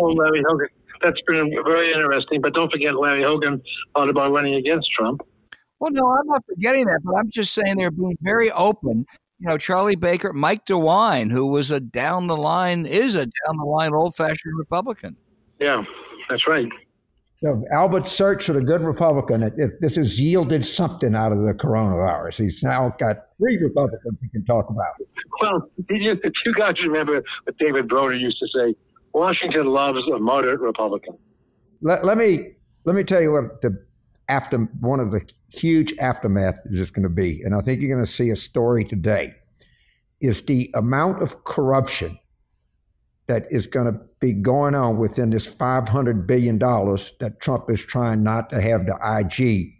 no, 0.00 0.06
Larry 0.06 0.42
Hogan. 0.46 0.68
That's 1.02 1.20
been 1.26 1.50
very 1.64 1.92
interesting. 1.92 2.40
But 2.40 2.54
don't 2.54 2.70
forget, 2.70 2.94
Larry 2.94 3.22
Hogan 3.22 3.62
thought 3.94 4.08
about 4.08 4.32
running 4.32 4.54
against 4.54 4.90
Trump. 4.92 5.22
Well, 5.78 5.92
no, 5.92 6.10
I'm 6.10 6.26
not 6.26 6.44
forgetting 6.46 6.86
that, 6.86 7.00
but 7.04 7.14
I'm 7.14 7.30
just 7.30 7.54
saying 7.54 7.76
they're 7.76 7.92
being 7.92 8.18
very 8.20 8.50
open. 8.50 9.06
You 9.38 9.46
know, 9.46 9.56
Charlie 9.56 9.94
Baker, 9.94 10.32
Mike 10.32 10.66
DeWine, 10.66 11.30
who 11.30 11.46
was 11.46 11.70
a 11.70 11.78
down 11.78 12.26
the 12.26 12.36
line, 12.36 12.84
is 12.84 13.14
a 13.14 13.26
down 13.26 13.56
the 13.56 13.64
line 13.64 13.94
old 13.94 14.16
fashioned 14.16 14.58
Republican. 14.58 15.16
Yeah, 15.60 15.82
that's 16.28 16.46
right. 16.46 16.68
So 17.36 17.62
Albert 17.70 18.08
search 18.08 18.46
for 18.46 18.52
the 18.52 18.60
good 18.60 18.80
Republican, 18.80 19.44
it, 19.44 19.52
it, 19.56 19.80
this 19.80 19.94
has 19.94 20.20
yielded 20.20 20.66
something 20.66 21.14
out 21.14 21.30
of 21.30 21.38
the 21.38 21.54
coronavirus. 21.54 22.42
He's 22.42 22.64
now 22.64 22.92
got 22.98 23.16
three 23.38 23.56
Republicans 23.58 24.18
we 24.20 24.28
can 24.30 24.44
talk 24.44 24.68
about. 24.68 24.94
Well, 25.40 25.70
you, 25.88 26.20
you 26.44 26.54
guys 26.54 26.74
remember 26.82 27.22
what 27.44 27.56
David 27.58 27.88
Broder 27.88 28.16
used 28.16 28.40
to 28.40 28.48
say, 28.48 28.74
Washington 29.12 29.66
loves 29.66 30.00
a 30.12 30.18
moderate 30.18 30.60
Republican. 30.60 31.16
Let, 31.80 32.04
let 32.04 32.18
me 32.18 32.54
let 32.84 32.96
me 32.96 33.04
tell 33.04 33.22
you 33.22 33.32
what 33.32 33.60
the 33.60 33.84
after 34.28 34.58
one 34.80 34.98
of 34.98 35.12
the 35.12 35.20
huge 35.48 35.96
aftermath 35.98 36.58
is 36.66 36.90
going 36.90 37.04
to 37.04 37.08
be, 37.08 37.42
and 37.42 37.54
I 37.54 37.60
think 37.60 37.80
you're 37.80 37.94
going 37.94 38.04
to 38.04 38.10
see 38.10 38.30
a 38.30 38.36
story 38.36 38.84
today. 38.84 39.34
Is 40.20 40.42
the 40.42 40.68
amount 40.74 41.22
of 41.22 41.44
corruption 41.44 42.18
that 43.28 43.46
is 43.50 43.66
going 43.66 43.86
to 43.86 44.00
be 44.20 44.32
going 44.32 44.74
on 44.74 44.96
within 44.96 45.30
this 45.30 45.54
$500 45.54 46.26
billion 46.26 46.58
that 46.58 47.36
Trump 47.40 47.70
is 47.70 47.84
trying 47.84 48.22
not 48.22 48.50
to 48.50 48.60
have 48.60 48.86
the 48.86 48.96
IG 49.02 49.74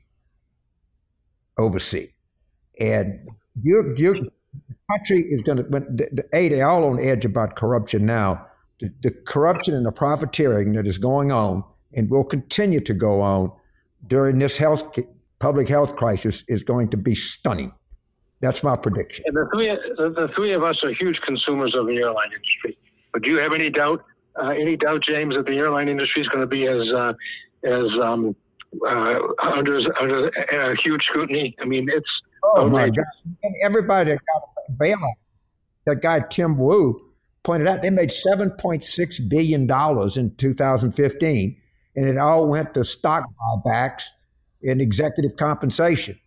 oversee. 1.56 2.08
And 2.78 3.26
your, 3.62 3.96
your 3.96 4.14
country 4.90 5.20
is 5.20 5.40
going 5.42 5.58
to, 5.58 5.62
the, 5.64 6.08
the, 6.12 6.24
A, 6.34 6.48
they're 6.48 6.68
all 6.68 6.84
on 6.84 7.00
edge 7.00 7.24
about 7.24 7.56
corruption 7.56 8.06
now. 8.06 8.46
The, 8.80 8.92
the 9.00 9.10
corruption 9.10 9.74
and 9.74 9.84
the 9.84 9.92
profiteering 9.92 10.74
that 10.74 10.86
is 10.86 10.98
going 10.98 11.32
on 11.32 11.64
and 11.94 12.10
will 12.10 12.24
continue 12.24 12.80
to 12.80 12.94
go 12.94 13.22
on 13.22 13.50
during 14.06 14.38
this 14.38 14.58
health 14.58 14.84
public 15.38 15.68
health 15.68 15.96
crisis 15.96 16.44
is 16.48 16.62
going 16.62 16.88
to 16.90 16.96
be 16.96 17.14
stunning. 17.14 17.72
That's 18.40 18.62
my 18.62 18.76
prediction. 18.76 19.24
And 19.26 19.36
the 19.36 19.48
three, 19.52 19.68
the 19.96 20.28
three 20.36 20.52
of 20.52 20.62
us 20.62 20.76
are 20.84 20.92
huge 20.92 21.18
consumers 21.26 21.74
of 21.74 21.86
the 21.86 21.96
airline 21.96 22.30
industry. 22.32 22.78
But 23.12 23.22
do 23.22 23.30
you 23.30 23.38
have 23.38 23.52
any 23.52 23.70
doubt, 23.70 24.04
uh, 24.40 24.48
any 24.48 24.76
doubt, 24.76 25.02
James, 25.02 25.34
that 25.34 25.46
the 25.46 25.56
airline 25.56 25.88
industry 25.88 26.22
is 26.22 26.28
going 26.28 26.40
to 26.40 26.46
be 26.46 26.66
as 26.66 26.88
uh, 26.94 27.12
as 27.64 27.86
um, 28.02 28.36
uh, 28.86 29.18
under 29.42 29.80
under 30.00 30.30
uh, 30.52 30.74
huge 30.82 31.02
scrutiny? 31.04 31.56
I 31.60 31.64
mean, 31.64 31.88
it's 31.90 32.10
oh 32.42 32.68
my 32.68 32.88
god! 32.88 33.04
And 33.42 33.54
everybody 33.62 34.10
that 34.10 34.20
got 34.32 34.42
a 34.68 34.72
bailout, 34.72 35.12
that 35.86 36.02
guy 36.02 36.20
Tim 36.20 36.56
Wu 36.56 37.00
pointed 37.42 37.68
out, 37.68 37.82
they 37.82 37.90
made 37.90 38.12
seven 38.12 38.50
point 38.50 38.84
six 38.84 39.18
billion 39.18 39.66
dollars 39.66 40.16
in 40.16 40.34
2015, 40.36 41.56
and 41.96 42.08
it 42.08 42.18
all 42.18 42.46
went 42.46 42.74
to 42.74 42.84
stock 42.84 43.24
buybacks 43.40 44.04
and 44.62 44.80
executive 44.80 45.36
compensation. 45.36 46.18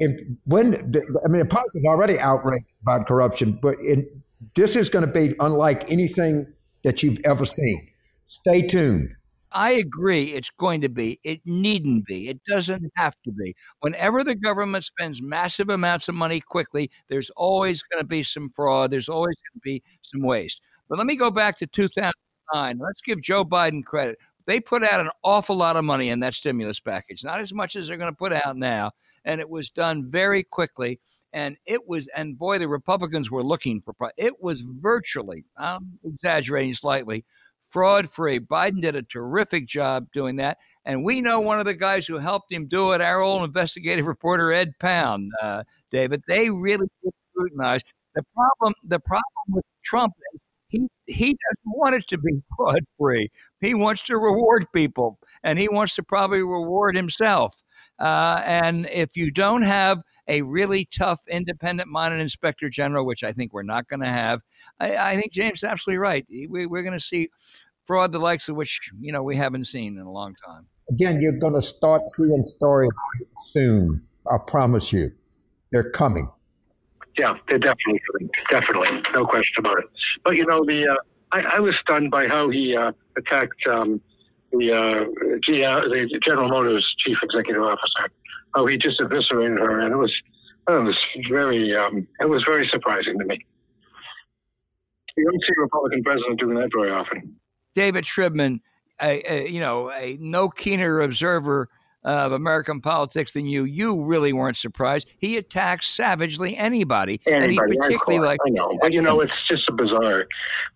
And 0.00 0.38
when 0.44 0.74
I 0.74 1.28
mean, 1.28 1.40
the 1.40 1.46
public 1.48 1.74
is 1.74 1.84
already 1.84 2.18
outraged 2.18 2.66
about 2.82 3.06
corruption, 3.06 3.58
but 3.60 3.78
in, 3.80 4.06
this 4.54 4.76
is 4.76 4.88
going 4.88 5.06
to 5.06 5.12
be 5.12 5.34
unlike 5.40 5.90
anything 5.90 6.46
that 6.84 7.02
you've 7.02 7.20
ever 7.24 7.44
seen. 7.44 7.88
Stay 8.26 8.62
tuned. 8.66 9.10
I 9.50 9.70
agree. 9.70 10.24
It's 10.34 10.50
going 10.50 10.82
to 10.82 10.88
be. 10.88 11.18
It 11.24 11.40
needn't 11.46 12.04
be. 12.06 12.28
It 12.28 12.38
doesn't 12.46 12.92
have 12.96 13.14
to 13.24 13.32
be. 13.32 13.54
Whenever 13.80 14.22
the 14.22 14.34
government 14.34 14.84
spends 14.84 15.22
massive 15.22 15.70
amounts 15.70 16.08
of 16.08 16.14
money 16.14 16.40
quickly, 16.40 16.90
there's 17.08 17.30
always 17.30 17.82
going 17.82 18.02
to 18.02 18.06
be 18.06 18.22
some 18.22 18.50
fraud. 18.54 18.90
There's 18.90 19.08
always 19.08 19.36
going 19.36 19.58
to 19.58 19.64
be 19.64 19.82
some 20.02 20.22
waste. 20.22 20.60
But 20.88 20.98
let 20.98 21.06
me 21.06 21.16
go 21.16 21.30
back 21.30 21.56
to 21.58 21.66
2009. 21.66 22.78
Let's 22.78 23.00
give 23.00 23.22
Joe 23.22 23.44
Biden 23.44 23.82
credit. 23.82 24.18
They 24.46 24.60
put 24.60 24.82
out 24.82 25.00
an 25.00 25.10
awful 25.24 25.56
lot 25.56 25.76
of 25.76 25.84
money 25.84 26.10
in 26.10 26.20
that 26.20 26.34
stimulus 26.34 26.80
package, 26.80 27.24
not 27.24 27.40
as 27.40 27.52
much 27.52 27.76
as 27.76 27.88
they're 27.88 27.96
going 27.98 28.12
to 28.12 28.16
put 28.16 28.32
out 28.32 28.56
now. 28.56 28.92
And 29.24 29.40
it 29.40 29.48
was 29.48 29.70
done 29.70 30.10
very 30.10 30.42
quickly 30.42 31.00
and 31.32 31.56
it 31.66 31.86
was 31.86 32.08
and 32.16 32.38
boy 32.38 32.58
the 32.58 32.68
republicans 32.68 33.30
were 33.30 33.42
looking 33.42 33.80
for 33.80 33.94
it 34.16 34.42
was 34.42 34.62
virtually 34.62 35.44
i'm 35.56 35.98
exaggerating 36.04 36.74
slightly 36.74 37.24
fraud 37.68 38.10
free. 38.10 38.40
Biden 38.40 38.80
did 38.80 38.96
a 38.96 39.02
terrific 39.02 39.66
job 39.66 40.06
doing 40.14 40.36
that 40.36 40.58
and 40.84 41.04
we 41.04 41.20
know 41.20 41.40
one 41.40 41.58
of 41.58 41.66
the 41.66 41.74
guys 41.74 42.06
who 42.06 42.18
helped 42.18 42.50
him 42.50 42.66
do 42.66 42.92
it 42.92 43.00
our 43.00 43.20
old 43.20 43.44
investigative 43.44 44.06
reporter 44.06 44.52
ed 44.52 44.72
pound 44.80 45.30
uh, 45.42 45.62
david 45.90 46.22
they 46.28 46.50
really 46.50 46.86
scrutinized 47.30 47.84
the 48.14 48.22
problem 48.34 48.74
the 48.84 49.00
problem 49.00 49.22
with 49.48 49.64
trump 49.82 50.14
is 50.34 50.40
he 50.68 50.86
he 51.06 51.26
doesn't 51.26 51.78
want 51.78 51.94
it 51.94 52.06
to 52.08 52.18
be 52.18 52.42
fraud 52.56 52.84
free. 52.98 53.30
He 53.60 53.74
wants 53.74 54.02
to 54.04 54.16
reward 54.16 54.66
people 54.72 55.18
and 55.42 55.58
he 55.58 55.68
wants 55.68 55.94
to 55.96 56.02
probably 56.02 56.42
reward 56.42 56.94
himself. 56.96 57.54
Uh, 57.98 58.42
and 58.44 58.88
if 58.92 59.16
you 59.16 59.30
don't 59.30 59.62
have 59.62 59.98
a 60.28 60.42
really 60.42 60.84
tough, 60.84 61.20
independent 61.28 61.88
minded 61.88 62.20
inspector 62.20 62.68
general, 62.68 63.06
which 63.06 63.24
I 63.24 63.32
think 63.32 63.52
we're 63.52 63.62
not 63.62 63.88
going 63.88 64.00
to 64.00 64.08
have. 64.08 64.40
I, 64.78 64.96
I, 64.96 65.16
think 65.16 65.32
James 65.32 65.62
is 65.62 65.64
absolutely 65.64 65.98
right. 65.98 66.26
We, 66.28 66.66
we're 66.66 66.82
going 66.82 66.98
to 66.98 67.00
see 67.00 67.30
fraud 67.86 68.12
the 68.12 68.18
likes 68.18 68.48
of 68.48 68.56
which 68.56 68.90
you 69.00 69.12
know 69.12 69.22
we 69.22 69.34
haven't 69.34 69.64
seen 69.64 69.98
in 69.98 70.04
a 70.04 70.12
long 70.12 70.34
time. 70.46 70.66
Again, 70.90 71.20
you're 71.20 71.38
going 71.38 71.54
to 71.54 71.62
start 71.62 72.02
seeing 72.10 72.42
stories 72.42 72.90
soon. 73.52 74.02
I 74.30 74.38
promise 74.46 74.92
you, 74.92 75.12
they're 75.72 75.90
coming. 75.90 76.30
Yeah, 77.18 77.34
they're 77.48 77.58
definitely 77.58 78.00
coming. 78.12 78.30
Definitely, 78.50 79.02
no 79.14 79.24
question 79.24 79.54
about 79.58 79.78
it. 79.78 79.86
But 80.24 80.36
you 80.36 80.46
know, 80.46 80.64
the 80.64 80.86
uh, 80.88 81.36
I, 81.36 81.56
I, 81.56 81.60
was 81.60 81.74
stunned 81.80 82.10
by 82.10 82.28
how 82.28 82.48
he 82.50 82.76
uh, 82.76 82.92
attacked 83.16 83.66
um, 83.70 84.00
the, 84.52 84.72
uh, 84.72 85.04
G- 85.44 85.60
the 85.60 86.20
General 86.24 86.48
Motors 86.48 86.86
chief 87.04 87.16
executive 87.22 87.62
officer 87.62 88.10
oh, 88.54 88.66
he 88.66 88.76
just 88.76 89.00
eviscerated 89.00 89.58
her, 89.58 89.80
and 89.80 89.92
it 89.92 89.96
was 89.96 90.12
it 90.68 90.72
was 90.72 90.96
very 91.30 91.74
um, 91.76 92.06
it 92.20 92.28
was 92.28 92.42
very 92.44 92.68
surprising 92.70 93.18
to 93.18 93.24
me. 93.24 93.38
You 95.16 95.24
don't 95.24 95.40
see 95.40 95.54
a 95.56 95.60
Republican 95.60 96.02
president 96.04 96.38
doing 96.38 96.56
that 96.56 96.70
very 96.74 96.90
often. 96.90 97.36
David 97.74 98.04
Shribman, 98.04 98.60
a, 99.00 99.32
a 99.32 99.48
you 99.48 99.60
know 99.60 99.90
a 99.90 100.16
no 100.20 100.48
keener 100.48 101.00
observer 101.00 101.68
of 102.04 102.32
American 102.32 102.80
politics 102.80 103.32
than 103.32 103.46
you, 103.46 103.64
you 103.64 104.02
really 104.02 104.32
weren't 104.32 104.56
surprised. 104.56 105.08
He 105.18 105.36
attacks 105.36 105.88
savagely 105.88 106.56
anybody, 106.56 107.20
anybody 107.26 107.58
and 107.58 107.72
he 107.72 107.78
particularly 107.78 108.24
like. 108.24 108.38
I 108.46 108.50
know, 108.50 108.78
but 108.80 108.92
you 108.92 109.02
know, 109.02 109.20
it's 109.20 109.32
just 109.50 109.68
a 109.68 109.72
bizarre, 109.72 110.26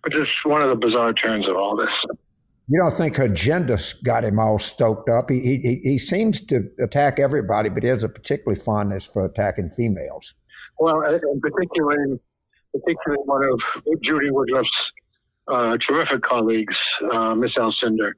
but 0.03 0.11
just 0.11 0.31
one 0.43 0.61
of 0.61 0.69
the 0.69 0.75
bizarre 0.75 1.13
turns 1.13 1.47
of 1.47 1.55
all 1.55 1.75
this 1.75 2.17
you 2.67 2.79
don't 2.79 2.93
think 2.93 3.15
her 3.17 3.25
agenda 3.25 3.77
got 4.03 4.23
him 4.23 4.39
all 4.39 4.57
stoked 4.57 5.09
up. 5.09 5.29
He, 5.29 5.39
he, 5.39 5.81
he 5.83 5.97
seems 5.97 6.43
to 6.45 6.69
attack 6.79 7.19
everybody, 7.19 7.69
but 7.69 7.83
he 7.83 7.89
has 7.89 8.03
a 8.03 8.09
particular 8.09 8.55
fondness 8.55 9.05
for 9.05 9.25
attacking 9.25 9.69
females. 9.69 10.33
Well, 10.79 11.01
and 11.01 11.41
particularly, 11.41 12.19
particularly 12.73 13.23
one 13.25 13.43
of 13.43 13.59
Judy 14.03 14.31
Woodruff's 14.31 14.69
uh, 15.47 15.77
terrific 15.87 16.21
colleagues, 16.23 16.75
uh, 17.13 17.35
Miss 17.35 17.51
Alcindor, 17.57 18.11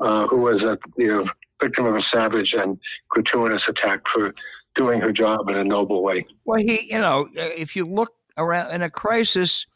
uh, 0.00 0.26
who 0.26 0.38
was 0.38 0.62
a 0.62 0.76
you 1.00 1.08
know, 1.08 1.24
victim 1.62 1.86
of 1.86 1.94
a 1.94 2.02
savage 2.12 2.52
and 2.52 2.78
gratuitous 3.10 3.62
attack 3.68 4.00
for 4.12 4.34
doing 4.74 5.00
her 5.00 5.12
job 5.12 5.48
in 5.48 5.56
a 5.56 5.64
noble 5.64 6.02
way. 6.02 6.26
Well, 6.44 6.58
he, 6.58 6.92
you 6.92 6.98
know, 6.98 7.28
if 7.34 7.76
you 7.76 7.86
look 7.86 8.12
around 8.36 8.72
in 8.72 8.82
a 8.82 8.90
crisis, 8.90 9.66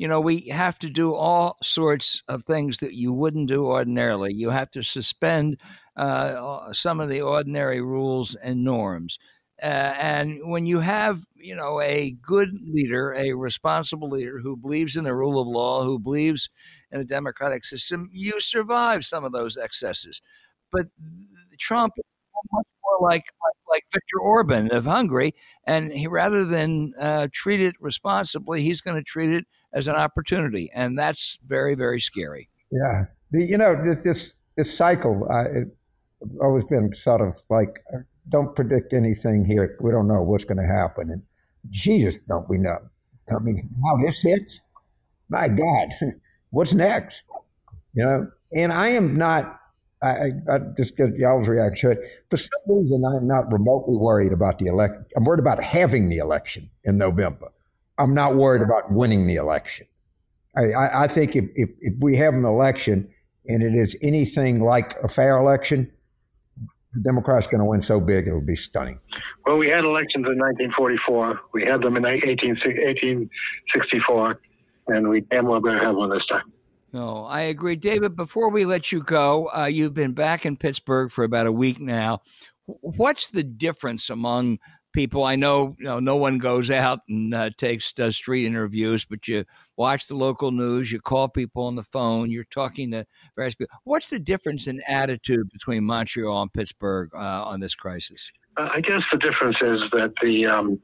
you 0.00 0.08
know, 0.08 0.18
we 0.18 0.48
have 0.48 0.78
to 0.78 0.88
do 0.88 1.14
all 1.14 1.58
sorts 1.62 2.22
of 2.26 2.44
things 2.44 2.78
that 2.78 2.94
you 2.94 3.12
wouldn't 3.12 3.48
do 3.48 3.66
ordinarily. 3.66 4.32
You 4.32 4.48
have 4.48 4.70
to 4.70 4.82
suspend 4.82 5.58
uh, 5.94 6.72
some 6.72 7.00
of 7.00 7.10
the 7.10 7.20
ordinary 7.20 7.82
rules 7.82 8.34
and 8.36 8.64
norms. 8.64 9.18
Uh, 9.62 9.66
and 9.66 10.38
when 10.44 10.64
you 10.64 10.80
have, 10.80 11.26
you 11.36 11.54
know, 11.54 11.82
a 11.82 12.12
good 12.22 12.48
leader, 12.66 13.12
a 13.12 13.34
responsible 13.34 14.08
leader 14.08 14.38
who 14.38 14.56
believes 14.56 14.96
in 14.96 15.04
the 15.04 15.14
rule 15.14 15.38
of 15.38 15.46
law, 15.46 15.84
who 15.84 15.98
believes 15.98 16.48
in 16.90 17.00
a 17.00 17.04
democratic 17.04 17.66
system, 17.66 18.08
you 18.10 18.40
survive 18.40 19.04
some 19.04 19.22
of 19.22 19.32
those 19.32 19.58
excesses. 19.58 20.22
But 20.72 20.86
Trump 21.58 21.92
is 21.98 22.04
much 22.50 22.66
more 22.82 23.06
like, 23.06 23.24
like, 23.44 23.56
like 23.68 23.84
Viktor 23.92 24.18
Orban 24.22 24.72
of 24.72 24.86
Hungary, 24.86 25.34
and 25.66 25.92
he, 25.92 26.06
rather 26.06 26.46
than 26.46 26.94
uh, 26.98 27.28
treat 27.34 27.60
it 27.60 27.74
responsibly, 27.80 28.62
he's 28.62 28.80
going 28.80 28.96
to 28.96 29.02
treat 29.02 29.28
it 29.28 29.44
as 29.72 29.86
an 29.86 29.94
opportunity, 29.94 30.70
and 30.74 30.98
that's 30.98 31.38
very 31.46 31.74
very 31.74 32.00
scary. 32.00 32.48
Yeah, 32.70 33.04
the, 33.30 33.44
you 33.44 33.58
know 33.58 33.76
this 34.02 34.36
this 34.56 34.76
cycle. 34.76 35.28
I, 35.30 35.42
it's 36.22 36.36
always 36.40 36.64
been 36.64 36.92
sort 36.92 37.20
of 37.20 37.34
like 37.48 37.80
uh, 37.94 37.98
don't 38.28 38.54
predict 38.54 38.92
anything 38.92 39.44
here. 39.44 39.76
We 39.80 39.90
don't 39.90 40.08
know 40.08 40.22
what's 40.22 40.44
going 40.44 40.58
to 40.58 40.66
happen, 40.66 41.10
and 41.10 41.22
Jesus, 41.68 42.18
don't 42.24 42.48
we 42.48 42.58
know? 42.58 42.78
I 43.30 43.38
mean, 43.38 43.68
how 43.84 43.96
this 43.98 44.22
hits, 44.22 44.60
my 45.28 45.48
God, 45.48 45.88
what's 46.50 46.74
next? 46.74 47.22
You 47.94 48.04
know, 48.04 48.30
and 48.54 48.72
I 48.72 48.88
am 48.88 49.16
not. 49.16 49.56
I, 50.02 50.30
I 50.50 50.58
just 50.78 50.96
get 50.96 51.14
y'all's 51.16 51.46
reaction. 51.46 51.94
For 52.30 52.38
some 52.38 52.60
reason, 52.66 53.04
I'm 53.04 53.26
not 53.26 53.52
remotely 53.52 53.98
worried 53.98 54.32
about 54.32 54.58
the 54.58 54.66
election. 54.66 55.04
I'm 55.14 55.24
worried 55.24 55.40
about 55.40 55.62
having 55.62 56.08
the 56.08 56.16
election 56.16 56.70
in 56.84 56.96
November. 56.96 57.50
I'm 58.00 58.14
not 58.14 58.34
worried 58.34 58.62
about 58.62 58.90
winning 58.90 59.26
the 59.26 59.36
election. 59.36 59.86
I, 60.56 60.72
I, 60.72 61.04
I 61.04 61.06
think 61.06 61.36
if, 61.36 61.44
if, 61.54 61.68
if, 61.80 61.94
we 62.00 62.16
have 62.16 62.34
an 62.34 62.44
election 62.44 63.08
and 63.46 63.62
it 63.62 63.74
is 63.74 63.96
anything 64.02 64.60
like 64.60 64.94
a 65.02 65.08
fair 65.08 65.36
election, 65.36 65.92
the 66.92 67.00
Democrats 67.00 67.46
going 67.46 67.60
to 67.60 67.66
win 67.66 67.82
so 67.82 68.00
big 68.00 68.26
it'll 68.26 68.40
be 68.40 68.56
stunning. 68.56 68.98
Well, 69.46 69.58
we 69.58 69.68
had 69.68 69.84
elections 69.84 70.26
in 70.26 70.38
1944. 70.38 71.40
We 71.52 71.64
had 71.64 71.82
them 71.82 71.96
in 71.96 72.04
18, 72.04 72.50
1864, 72.50 74.40
and 74.88 75.08
we 75.08 75.20
damn 75.20 75.46
well 75.46 75.60
better 75.60 75.84
have 75.84 75.94
one 75.94 76.10
this 76.10 76.26
time. 76.26 76.52
No, 76.92 77.24
I 77.26 77.42
agree. 77.42 77.76
David, 77.76 78.16
before 78.16 78.50
we 78.50 78.64
let 78.64 78.90
you 78.90 79.00
go, 79.02 79.48
uh, 79.56 79.66
you've 79.66 79.94
been 79.94 80.12
back 80.12 80.44
in 80.44 80.56
Pittsburgh 80.56 81.12
for 81.12 81.22
about 81.22 81.46
a 81.46 81.52
week 81.52 81.78
now. 81.78 82.22
What's 82.66 83.30
the 83.30 83.44
difference 83.44 84.10
among 84.10 84.58
people. 84.92 85.24
I 85.24 85.36
know, 85.36 85.76
you 85.78 85.84
know, 85.84 86.00
no 86.00 86.16
one 86.16 86.38
goes 86.38 86.70
out 86.70 87.00
and 87.08 87.34
uh, 87.34 87.50
takes 87.56 87.92
does 87.92 88.16
street 88.16 88.46
interviews, 88.46 89.04
but 89.04 89.26
you 89.28 89.44
watch 89.76 90.06
the 90.06 90.16
local 90.16 90.50
news, 90.50 90.90
you 90.90 91.00
call 91.00 91.28
people 91.28 91.64
on 91.64 91.76
the 91.76 91.82
phone, 91.82 92.30
you're 92.30 92.44
talking 92.44 92.90
to 92.92 93.06
various 93.36 93.54
people. 93.54 93.76
What's 93.84 94.08
the 94.08 94.18
difference 94.18 94.66
in 94.66 94.80
attitude 94.88 95.48
between 95.52 95.84
Montreal 95.84 96.42
and 96.42 96.52
Pittsburgh 96.52 97.10
uh, 97.14 97.44
on 97.44 97.60
this 97.60 97.74
crisis? 97.74 98.30
Uh, 98.56 98.68
I 98.72 98.80
guess 98.80 99.02
the 99.12 99.18
difference 99.18 99.56
is 99.60 99.80
that 99.92 100.12
the 100.22 100.46
um, 100.46 100.80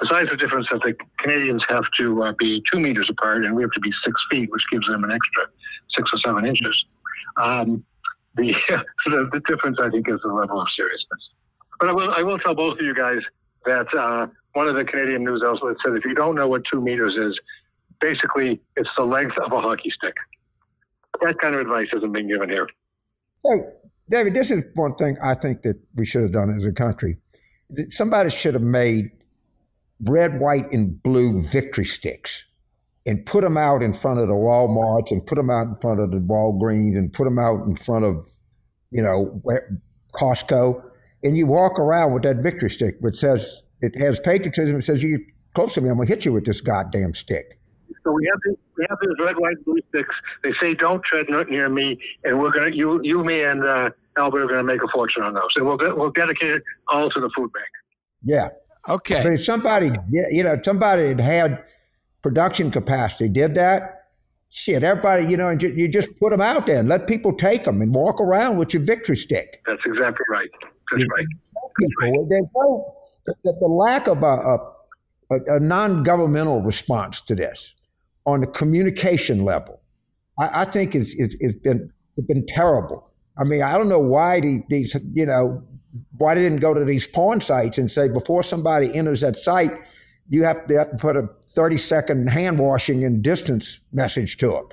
besides 0.00 0.30
the 0.30 0.36
difference 0.36 0.66
that 0.70 0.80
the 0.82 0.94
Canadians 1.18 1.62
have 1.68 1.84
to 1.98 2.22
uh, 2.22 2.32
be 2.38 2.62
two 2.72 2.78
meters 2.78 3.08
apart 3.10 3.44
and 3.44 3.54
we 3.54 3.62
have 3.62 3.72
to 3.72 3.80
be 3.80 3.90
six 4.04 4.20
feet, 4.30 4.50
which 4.50 4.62
gives 4.70 4.86
them 4.86 5.04
an 5.04 5.10
extra 5.10 5.44
six 5.96 6.10
or 6.12 6.18
seven 6.24 6.46
inches. 6.46 6.84
Um, 7.36 7.84
the, 8.36 8.52
the, 9.06 9.28
the 9.32 9.40
difference, 9.46 9.78
I 9.82 9.90
think, 9.90 10.08
is 10.08 10.20
the 10.22 10.32
level 10.32 10.60
of 10.60 10.66
seriousness. 10.76 11.30
But 11.80 11.90
I 11.90 11.92
will, 11.92 12.10
I 12.10 12.22
will 12.22 12.38
tell 12.38 12.54
both 12.54 12.78
of 12.78 12.84
you 12.84 12.94
guys 12.94 13.20
that 13.64 13.86
uh, 13.96 14.26
one 14.54 14.68
of 14.68 14.74
the 14.74 14.84
Canadian 14.84 15.24
news 15.24 15.42
outlets 15.44 15.80
said 15.84 15.94
if 15.96 16.04
you 16.04 16.14
don't 16.14 16.34
know 16.34 16.48
what 16.48 16.62
two 16.70 16.80
meters 16.80 17.14
is, 17.14 17.38
basically 18.00 18.60
it's 18.76 18.88
the 18.96 19.04
length 19.04 19.36
of 19.44 19.52
a 19.52 19.60
hockey 19.60 19.90
stick. 19.96 20.14
That 21.20 21.38
kind 21.40 21.54
of 21.54 21.60
advice 21.60 21.88
isn't 21.96 22.12
being 22.12 22.28
given 22.28 22.48
here. 22.48 22.68
So, 23.44 23.72
David, 24.08 24.34
this 24.34 24.50
is 24.50 24.64
one 24.74 24.94
thing 24.94 25.16
I 25.22 25.34
think 25.34 25.62
that 25.62 25.80
we 25.94 26.04
should 26.04 26.22
have 26.22 26.32
done 26.32 26.50
as 26.50 26.64
a 26.64 26.72
country. 26.72 27.18
Somebody 27.90 28.30
should 28.30 28.54
have 28.54 28.62
made 28.62 29.10
red, 30.00 30.40
white, 30.40 30.70
and 30.72 31.02
blue 31.02 31.42
victory 31.42 31.84
sticks 31.84 32.46
and 33.04 33.24
put 33.24 33.42
them 33.42 33.56
out 33.56 33.82
in 33.82 33.92
front 33.92 34.20
of 34.20 34.28
the 34.28 34.34
Walmarts 34.34 35.10
and 35.10 35.26
put 35.26 35.36
them 35.36 35.50
out 35.50 35.66
in 35.66 35.74
front 35.74 36.00
of 36.00 36.10
the 36.10 36.18
Walgreens 36.18 36.96
and 36.96 37.12
put 37.12 37.24
them 37.24 37.38
out 37.38 37.66
in 37.66 37.74
front 37.74 38.04
of, 38.04 38.26
you 38.90 39.02
know, 39.02 39.42
Costco. 40.12 40.82
And 41.22 41.36
you 41.36 41.46
walk 41.46 41.78
around 41.78 42.12
with 42.12 42.22
that 42.22 42.36
victory 42.38 42.70
stick, 42.70 42.96
which 43.00 43.16
says, 43.16 43.62
it 43.80 43.98
has 43.98 44.20
patriotism. 44.20 44.76
It 44.76 44.82
says, 44.82 45.02
you 45.02 45.24
close 45.54 45.74
to 45.74 45.80
me, 45.80 45.88
I'm 45.88 45.96
going 45.96 46.08
to 46.08 46.14
hit 46.14 46.24
you 46.24 46.32
with 46.32 46.44
this 46.44 46.60
goddamn 46.60 47.14
stick. 47.14 47.58
So 48.04 48.12
we 48.12 48.28
have 48.30 48.40
these, 48.46 48.56
we 48.76 48.86
have 48.88 48.98
these 49.02 49.26
red, 49.26 49.36
white, 49.36 49.62
blue 49.64 49.78
sticks. 49.90 50.14
They 50.42 50.52
say, 50.60 50.74
"Don't 50.74 51.02
tread 51.04 51.26
near 51.50 51.68
me," 51.68 51.98
and 52.24 52.38
we're 52.38 52.50
gonna 52.50 52.70
you, 52.70 53.00
you, 53.02 53.22
me, 53.22 53.42
and 53.42 53.62
uh, 53.62 53.90
Albert 54.16 54.44
are 54.44 54.46
gonna 54.46 54.62
make 54.62 54.82
a 54.82 54.88
fortune 54.92 55.22
on 55.22 55.34
those, 55.34 55.50
and 55.56 55.66
we'll 55.66 55.76
we'll 55.78 56.10
dedicate 56.12 56.50
it 56.50 56.62
all 56.88 57.10
to 57.10 57.20
the 57.20 57.30
food 57.36 57.52
bank. 57.52 57.66
Yeah. 58.22 58.48
Okay. 58.88 59.22
But 59.22 59.32
if 59.32 59.44
somebody, 59.44 59.92
you 60.08 60.42
know, 60.42 60.56
somebody 60.62 61.08
had 61.08 61.20
had 61.20 61.64
production 62.22 62.70
capacity, 62.70 63.28
did 63.28 63.54
that, 63.56 64.06
shit, 64.48 64.82
everybody, 64.82 65.26
you 65.26 65.36
know, 65.36 65.48
and 65.48 65.60
you 65.62 65.88
just 65.88 66.08
put 66.18 66.30
them 66.30 66.40
out 66.40 66.66
there 66.66 66.78
and 66.78 66.88
let 66.88 67.06
people 67.06 67.34
take 67.34 67.64
them 67.64 67.82
and 67.82 67.94
walk 67.94 68.20
around 68.20 68.56
with 68.56 68.72
your 68.72 68.82
victory 68.82 69.16
stick. 69.16 69.62
That's 69.66 69.82
exactly 69.84 70.24
right. 70.30 70.48
Right. 70.92 71.26
People, 71.80 72.26
there's 72.28 72.46
no 72.56 72.94
the, 73.26 73.56
the 73.60 73.66
lack 73.66 74.06
of 74.06 74.22
a, 74.22 74.58
a, 75.30 75.56
a 75.56 75.60
non-governmental 75.60 76.62
response 76.62 77.20
to 77.22 77.34
this 77.34 77.74
on 78.26 78.40
the 78.40 78.46
communication 78.46 79.44
level, 79.44 79.80
I, 80.38 80.62
I 80.62 80.64
think 80.64 80.94
it's, 80.94 81.14
it's, 81.14 81.34
it's 81.40 81.56
been 81.56 81.90
it's 82.16 82.26
been 82.26 82.44
terrible. 82.46 83.10
I 83.38 83.44
mean, 83.44 83.62
I 83.62 83.74
don't 83.74 83.88
know 83.88 84.00
why 84.00 84.40
the, 84.40 84.62
these, 84.68 84.96
you 85.12 85.26
know, 85.26 85.62
why 86.16 86.34
they 86.34 86.42
didn't 86.42 86.60
go 86.60 86.74
to 86.74 86.84
these 86.84 87.06
porn 87.06 87.40
sites 87.40 87.78
and 87.78 87.90
say 87.90 88.08
before 88.08 88.42
somebody 88.42 88.92
enters 88.94 89.20
that 89.20 89.36
site, 89.36 89.70
you 90.28 90.42
have 90.42 90.66
to, 90.66 90.74
have 90.74 90.90
to 90.90 90.96
put 90.96 91.16
a 91.16 91.28
30 91.46 91.78
second 91.78 92.28
hand 92.28 92.58
washing 92.58 93.04
and 93.04 93.22
distance 93.22 93.80
message 93.92 94.36
to 94.38 94.48
them. 94.48 94.68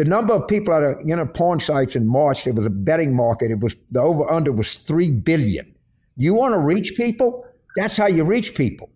The 0.00 0.06
number 0.06 0.32
of 0.32 0.48
people 0.48 0.72
at 0.72 1.06
you 1.06 1.14
know 1.14 1.26
porn 1.26 1.60
sites 1.60 1.94
in 1.94 2.06
March, 2.06 2.46
it 2.46 2.54
was 2.54 2.64
a 2.64 2.70
betting 2.70 3.14
market. 3.14 3.50
It 3.50 3.60
was 3.60 3.76
the 3.90 4.00
over 4.00 4.32
under 4.32 4.50
was 4.50 4.76
three 4.76 5.10
billion. 5.10 5.74
You 6.16 6.32
want 6.32 6.54
to 6.54 6.58
reach 6.58 6.94
people? 6.96 7.44
That's 7.76 7.98
how 7.98 8.06
you 8.06 8.24
reach 8.24 8.54
people. 8.54 8.88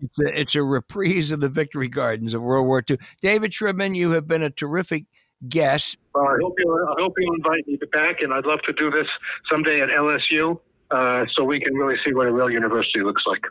It's 0.00 0.18
a, 0.20 0.40
it's 0.40 0.54
a 0.54 0.62
reprise 0.62 1.32
of 1.32 1.40
the 1.40 1.48
victory 1.48 1.88
gardens 1.88 2.32
of 2.32 2.42
World 2.42 2.68
War 2.68 2.80
II. 2.88 2.96
David 3.20 3.50
Shribman, 3.50 3.96
you 3.96 4.12
have 4.12 4.28
been 4.28 4.44
a 4.44 4.50
terrific 4.50 5.06
guest. 5.48 5.98
Well, 6.14 6.28
I 6.28 6.36
hope 6.40 6.54
you 6.58 6.86
I 6.96 7.02
hope 7.02 7.14
you 7.18 7.34
invite 7.38 7.66
me 7.66 7.80
back, 7.90 8.20
and 8.20 8.32
I'd 8.32 8.46
love 8.46 8.60
to 8.66 8.72
do 8.74 8.88
this 8.88 9.08
someday 9.50 9.80
at 9.80 9.88
LSU, 9.88 10.60
uh, 10.92 11.24
so 11.34 11.42
we 11.42 11.58
can 11.58 11.74
really 11.74 11.96
see 12.04 12.14
what 12.14 12.28
a 12.28 12.32
real 12.32 12.50
university 12.50 13.00
looks 13.00 13.24
like. 13.26 13.42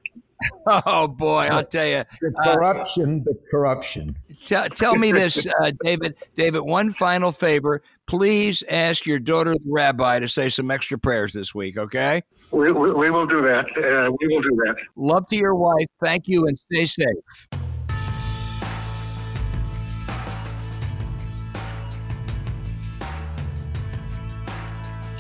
Oh 0.68 1.08
boy, 1.08 1.48
I'll 1.52 1.66
tell 1.66 1.86
you, 1.86 2.04
the 2.22 2.32
corruption, 2.32 3.22
uh, 3.22 3.32
the 3.32 3.40
corruption. 3.50 4.18
T- 4.46 4.70
tell 4.70 4.96
me 4.96 5.12
this, 5.12 5.48
uh, 5.62 5.72
David. 5.84 6.16
David, 6.36 6.62
one 6.62 6.92
final 6.92 7.32
favor. 7.32 7.82
Please 8.08 8.64
ask 8.70 9.06
your 9.06 9.20
daughter, 9.20 9.54
the 9.54 9.60
rabbi, 9.66 10.20
to 10.20 10.28
say 10.28 10.50
some 10.50 10.70
extra 10.72 10.98
prayers 10.98 11.34
this 11.34 11.56
week. 11.56 11.78
Okay? 11.78 12.24
We, 12.52 12.72
we, 12.72 12.92
we 12.94 13.10
will 13.10 13.26
do 13.28 13.42
that. 13.44 13.66
Uh, 13.78 14.12
we 14.20 14.28
will 14.28 14.42
do 14.42 14.56
that. 14.66 14.76
Love 14.96 15.28
to 15.28 15.36
your 15.36 15.56
wife. 15.56 15.88
Thank 16.04 16.28
you, 16.28 16.48
and 16.48 16.58
stay 16.58 16.86
safe. 16.86 17.62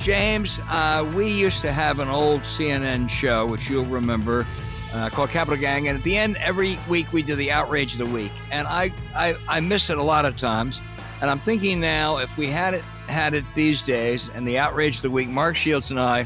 James, 0.05 0.59
uh, 0.69 1.11
we 1.15 1.27
used 1.27 1.61
to 1.61 1.73
have 1.73 1.99
an 1.99 2.09
old 2.09 2.41
CNN 2.41 3.09
show, 3.09 3.47
which 3.47 3.71
you'll 3.71 3.85
remember, 3.85 4.45
uh, 4.95 5.09
called 5.09 5.29
Capital 5.29 5.59
Gang. 5.59 5.87
And 5.87 5.97
at 5.97 6.03
the 6.03 6.17
end, 6.17 6.37
every 6.37 6.79
week 6.87 7.11
we 7.11 7.21
do 7.21 7.35
the 7.35 7.51
outrage 7.51 7.93
of 7.93 7.99
the 7.99 8.05
week. 8.05 8.31
And 8.49 8.67
I, 8.67 8.91
I, 9.13 9.35
I 9.47 9.59
miss 9.59 9.89
it 9.89 9.97
a 9.97 10.03
lot 10.03 10.25
of 10.25 10.37
times. 10.37 10.81
And 11.21 11.29
I'm 11.29 11.39
thinking 11.39 11.79
now, 11.79 12.17
if 12.17 12.35
we 12.37 12.47
had 12.47 12.73
it 12.73 12.83
had 13.07 13.33
it 13.33 13.45
these 13.53 13.81
days, 13.81 14.29
and 14.33 14.47
the 14.47 14.57
outrage 14.57 14.97
of 14.97 15.01
the 15.03 15.11
week, 15.11 15.27
Mark 15.29 15.55
Shields 15.55 15.91
and 15.91 15.99
I 15.99 16.25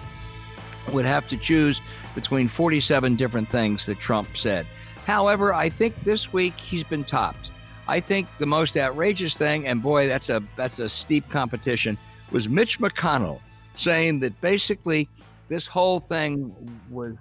would 0.91 1.05
have 1.05 1.27
to 1.27 1.37
choose 1.37 1.81
between 2.15 2.47
47 2.47 3.15
different 3.15 3.49
things 3.49 3.85
that 3.85 3.99
Trump 3.99 4.37
said. 4.37 4.65
However, 5.05 5.53
I 5.53 5.69
think 5.69 6.03
this 6.03 6.31
week 6.31 6.59
he's 6.59 6.83
been 6.83 7.03
topped. 7.03 7.51
I 7.87 7.99
think 7.99 8.27
the 8.37 8.45
most 8.45 8.77
outrageous 8.77 9.35
thing, 9.35 9.67
and 9.67 9.81
boy, 9.81 10.07
that's 10.07 10.29
a 10.29 10.43
that's 10.55 10.79
a 10.79 10.87
steep 10.87 11.27
competition, 11.29 11.97
was 12.31 12.47
Mitch 12.47 12.79
McConnell 12.79 13.41
saying 13.75 14.19
that 14.19 14.39
basically 14.41 15.09
this 15.47 15.65
whole 15.65 15.99
thing 15.99 16.53
was 16.89 17.15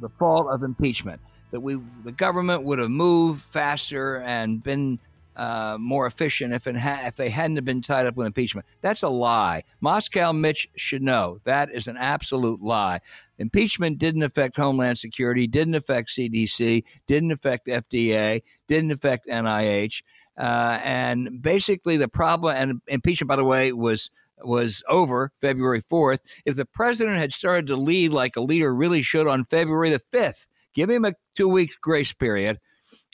the 0.00 0.08
fault 0.08 0.48
of 0.48 0.62
impeachment. 0.62 1.20
That 1.50 1.60
we 1.60 1.78
the 2.04 2.12
government 2.12 2.64
would 2.64 2.78
have 2.78 2.90
moved 2.90 3.42
faster 3.42 4.18
and 4.18 4.62
been 4.62 4.98
uh, 5.38 5.76
more 5.78 6.06
efficient 6.06 6.52
if 6.52 6.66
it 6.66 6.76
ha- 6.76 7.02
if 7.04 7.16
they 7.16 7.30
hadn't 7.30 7.64
been 7.64 7.80
tied 7.80 8.06
up 8.06 8.16
with 8.16 8.26
impeachment. 8.26 8.66
That's 8.82 9.02
a 9.02 9.08
lie. 9.08 9.62
Moscow 9.80 10.32
Mitch 10.32 10.68
should 10.74 11.00
know 11.00 11.40
that 11.44 11.70
is 11.72 11.86
an 11.86 11.96
absolute 11.96 12.60
lie. 12.60 13.00
Impeachment 13.38 13.98
didn't 13.98 14.24
affect 14.24 14.56
Homeland 14.56 14.98
Security, 14.98 15.46
didn't 15.46 15.76
affect 15.76 16.10
CDC, 16.10 16.82
didn't 17.06 17.30
affect 17.30 17.68
FDA, 17.68 18.42
didn't 18.66 18.90
affect 18.90 19.28
NIH, 19.28 20.02
uh, 20.36 20.80
and 20.82 21.40
basically 21.40 21.96
the 21.96 22.08
problem. 22.08 22.56
And 22.56 22.80
impeachment, 22.88 23.28
by 23.28 23.36
the 23.36 23.44
way, 23.44 23.72
was 23.72 24.10
was 24.42 24.82
over 24.88 25.32
February 25.40 25.82
4th. 25.82 26.20
If 26.44 26.56
the 26.56 26.66
president 26.66 27.18
had 27.18 27.32
started 27.32 27.66
to 27.68 27.76
lead 27.76 28.12
like 28.12 28.36
a 28.36 28.40
leader 28.40 28.74
really 28.74 29.02
should 29.02 29.26
on 29.26 29.44
February 29.44 29.90
the 29.90 30.00
5th, 30.12 30.46
give 30.74 30.90
him 30.90 31.04
a 31.04 31.14
two 31.36 31.48
week 31.48 31.72
grace 31.80 32.12
period 32.12 32.58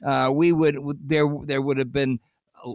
uh, 0.04 0.30
we 0.32 0.52
would 0.52 0.78
there 1.04 1.26
there 1.44 1.62
would 1.62 1.78
have 1.78 1.92
been 1.92 2.18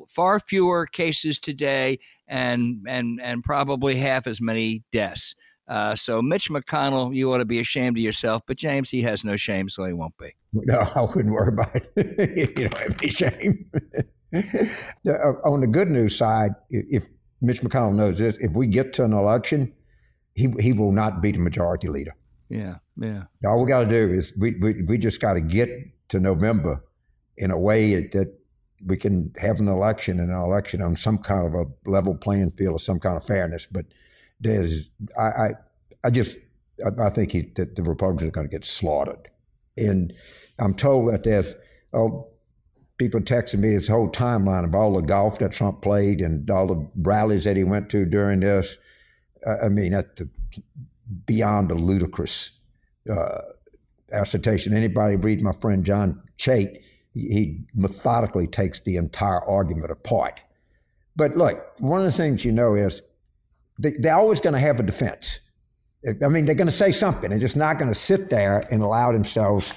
far 0.07 0.39
fewer 0.39 0.85
cases 0.85 1.39
today 1.39 1.99
and 2.27 2.85
and 2.87 3.19
and 3.21 3.43
probably 3.43 3.95
half 3.95 4.27
as 4.27 4.39
many 4.39 4.83
deaths. 4.91 5.35
Uh, 5.67 5.95
so 5.95 6.19
Mitch 6.19 6.49
McConnell, 6.49 7.15
you 7.15 7.31
ought 7.31 7.37
to 7.37 7.45
be 7.45 7.59
ashamed 7.59 7.95
of 7.95 8.01
yourself. 8.01 8.41
But 8.47 8.57
James, 8.57 8.89
he 8.89 9.03
has 9.03 9.23
no 9.23 9.37
shame, 9.37 9.69
so 9.69 9.83
he 9.83 9.93
won't 9.93 10.17
be. 10.17 10.31
No, 10.51 10.79
I 10.95 11.01
wouldn't 11.01 11.31
worry 11.31 11.53
about 11.53 11.75
it. 11.75 12.57
you 12.57 12.67
don't 12.67 12.77
have 12.77 12.97
any 13.01 13.09
shame. 13.09 13.65
Uh, 14.31 15.33
on 15.43 15.59
the 15.59 15.65
good 15.65 15.89
news 15.89 16.15
side, 16.15 16.51
if 16.69 17.09
Mitch 17.41 17.61
McConnell 17.61 17.95
knows 17.95 18.17
this, 18.17 18.37
if 18.39 18.51
we 18.51 18.67
get 18.67 18.93
to 18.93 19.03
an 19.05 19.13
election, 19.13 19.73
he 20.33 20.53
he 20.59 20.73
will 20.73 20.91
not 20.91 21.21
be 21.21 21.31
the 21.31 21.39
majority 21.39 21.87
leader. 21.87 22.15
Yeah, 22.49 22.75
yeah. 22.97 23.23
All 23.45 23.61
we 23.63 23.67
got 23.67 23.81
to 23.81 23.89
do 23.89 24.13
is 24.13 24.33
we, 24.37 24.55
we 24.59 24.83
we 24.83 24.97
just 24.97 25.21
got 25.21 25.33
to 25.33 25.41
get 25.41 25.69
to 26.09 26.19
November 26.19 26.83
in 27.37 27.51
a 27.51 27.59
way 27.59 28.07
that 28.07 28.39
we 28.85 28.97
can 28.97 29.33
have 29.37 29.59
an 29.59 29.67
election 29.67 30.19
and 30.19 30.29
an 30.29 30.37
election 30.37 30.81
on 30.81 30.95
some 30.95 31.17
kind 31.17 31.45
of 31.47 31.53
a 31.53 31.89
level 31.89 32.15
playing 32.15 32.51
field 32.51 32.75
or 32.75 32.79
some 32.79 32.99
kind 32.99 33.17
of 33.17 33.25
fairness. 33.25 33.67
But 33.69 33.85
there's, 34.39 34.89
I, 35.17 35.23
I, 35.23 35.49
I 36.05 36.09
just, 36.09 36.37
I, 36.85 37.07
I 37.07 37.09
think 37.09 37.31
he, 37.31 37.41
that 37.55 37.75
the 37.75 37.83
Republicans 37.83 38.29
are 38.29 38.31
going 38.31 38.47
to 38.47 38.51
get 38.51 38.65
slaughtered. 38.65 39.29
And 39.77 40.13
I'm 40.59 40.73
told 40.73 41.13
that 41.13 41.23
there's, 41.23 41.55
oh, 41.93 42.29
people 42.99 43.19
texting 43.21 43.59
me 43.59 43.73
this 43.73 43.87
whole 43.87 44.09
timeline 44.09 44.63
of 44.63 44.75
all 44.75 44.93
the 44.93 45.01
golf 45.01 45.39
that 45.39 45.51
Trump 45.51 45.81
played 45.81 46.21
and 46.21 46.49
all 46.51 46.67
the 46.67 46.87
rallies 46.97 47.45
that 47.45 47.57
he 47.57 47.63
went 47.63 47.89
to 47.89 48.05
during 48.05 48.41
this. 48.41 48.77
I 49.63 49.69
mean, 49.69 49.93
that's 49.93 50.21
beyond 51.25 51.71
a 51.71 51.75
ludicrous 51.75 52.51
uh, 53.11 53.39
assertion. 54.11 54.73
Anybody 54.73 55.15
read 55.15 55.41
my 55.41 55.53
friend 55.53 55.83
John 55.83 56.21
Chait? 56.37 56.83
he 57.13 57.61
methodically 57.73 58.47
takes 58.47 58.79
the 58.79 58.97
entire 58.97 59.41
argument 59.43 59.91
apart. 59.91 60.39
But 61.15 61.35
look, 61.35 61.65
one 61.79 61.99
of 61.99 62.05
the 62.05 62.11
things 62.11 62.45
you 62.45 62.51
know 62.51 62.75
is 62.75 63.01
they, 63.77 63.93
they're 63.99 64.15
always 64.15 64.41
going 64.41 64.53
to 64.53 64.59
have 64.59 64.79
a 64.79 64.83
defense. 64.83 65.39
I 66.23 66.27
mean, 66.29 66.45
they're 66.45 66.55
going 66.55 66.67
to 66.67 66.73
say 66.73 66.91
something. 66.91 67.29
They're 67.29 67.39
just 67.39 67.57
not 67.57 67.77
going 67.77 67.91
to 67.91 67.99
sit 67.99 68.29
there 68.29 68.67
and 68.71 68.81
allow 68.81 69.11
themselves 69.11 69.73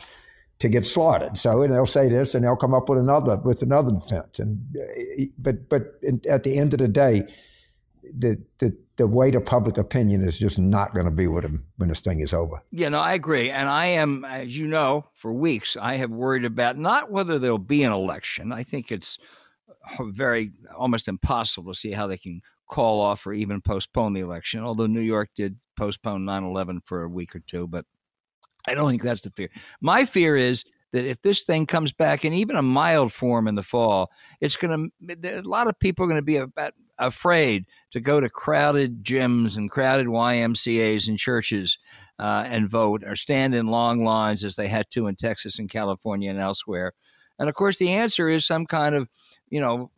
to 0.62 0.68
get 0.68 0.86
slaughtered. 0.86 1.36
So 1.36 1.62
and 1.62 1.74
they'll 1.74 1.84
say 1.86 2.08
this, 2.08 2.34
and 2.34 2.44
they'll 2.44 2.56
come 2.56 2.72
up 2.72 2.88
with 2.88 2.98
another 2.98 3.36
with 3.36 3.62
another 3.62 3.90
defense. 3.90 4.38
And 4.38 4.64
eh, 5.18 5.26
but 5.36 5.68
but 5.68 6.00
at 6.28 6.44
the 6.44 6.56
end 6.56 6.72
of 6.72 6.78
the 6.78 6.88
day, 6.88 7.26
the, 8.02 8.40
the 8.58 8.76
the 8.96 9.08
weight 9.08 9.34
of 9.34 9.44
public 9.44 9.76
opinion 9.76 10.22
is 10.22 10.38
just 10.38 10.60
not 10.60 10.94
going 10.94 11.06
to 11.06 11.10
be 11.10 11.26
with 11.26 11.44
him 11.44 11.64
when 11.78 11.88
this 11.88 11.98
thing 11.98 12.20
is 12.20 12.32
over. 12.32 12.62
Yeah, 12.70 12.90
no, 12.90 13.00
I 13.00 13.14
agree, 13.14 13.50
and 13.50 13.68
I 13.68 13.86
am, 13.86 14.24
as 14.24 14.56
you 14.56 14.68
know, 14.68 15.04
for 15.14 15.32
weeks 15.32 15.76
I 15.80 15.94
have 15.96 16.10
worried 16.10 16.44
about 16.44 16.78
not 16.78 17.10
whether 17.10 17.40
there'll 17.40 17.58
be 17.58 17.82
an 17.82 17.92
election. 17.92 18.52
I 18.52 18.62
think 18.62 18.92
it's 18.92 19.18
uh, 19.98 20.04
very 20.04 20.52
almost 20.76 21.08
impossible 21.08 21.72
to 21.74 21.78
see 21.78 21.90
how 21.90 22.06
they 22.06 22.18
can 22.18 22.40
call 22.70 23.00
off 23.00 23.26
or 23.26 23.32
even 23.32 23.60
postpone 23.60 24.12
the 24.12 24.20
election. 24.20 24.62
Although 24.62 24.86
New 24.86 25.00
York 25.00 25.30
did 25.34 25.56
postpone 25.76 26.24
9/11 26.24 26.82
for 26.84 27.02
a 27.02 27.08
week 27.08 27.34
or 27.34 27.40
two, 27.40 27.66
but 27.66 27.84
I 28.68 28.74
don't 28.74 28.88
think 28.90 29.02
that's 29.02 29.22
the 29.22 29.30
fear. 29.30 29.48
My 29.80 30.04
fear 30.04 30.36
is 30.36 30.64
that 30.92 31.04
if 31.04 31.20
this 31.22 31.42
thing 31.42 31.66
comes 31.66 31.92
back 31.92 32.24
in 32.24 32.32
even 32.32 32.56
a 32.56 32.62
mild 32.62 33.12
form 33.12 33.48
in 33.48 33.54
the 33.54 33.62
fall, 33.62 34.10
it's 34.40 34.56
going 34.56 34.92
to, 35.00 35.38
a 35.38 35.42
lot 35.42 35.66
of 35.66 35.78
people 35.78 36.04
are 36.04 36.08
going 36.08 36.20
to 36.20 36.24
be 36.24 36.36
about, 36.36 36.74
afraid 36.98 37.66
to 37.90 38.00
go 38.00 38.20
to 38.20 38.28
crowded 38.28 39.02
gyms 39.02 39.56
and 39.56 39.70
crowded 39.70 40.06
YMCAs 40.06 41.08
and 41.08 41.18
churches 41.18 41.78
uh, 42.18 42.44
and 42.46 42.70
vote 42.70 43.02
or 43.04 43.16
stand 43.16 43.54
in 43.54 43.66
long 43.66 44.04
lines 44.04 44.44
as 44.44 44.56
they 44.56 44.68
had 44.68 44.88
to 44.90 45.06
in 45.06 45.16
Texas 45.16 45.58
and 45.58 45.70
California 45.70 46.30
and 46.30 46.38
elsewhere. 46.38 46.92
And 47.38 47.48
of 47.48 47.54
course, 47.54 47.78
the 47.78 47.90
answer 47.90 48.28
is 48.28 48.46
some 48.46 48.66
kind 48.66 48.94
of, 48.94 49.08
you 49.48 49.60
know, 49.60 49.90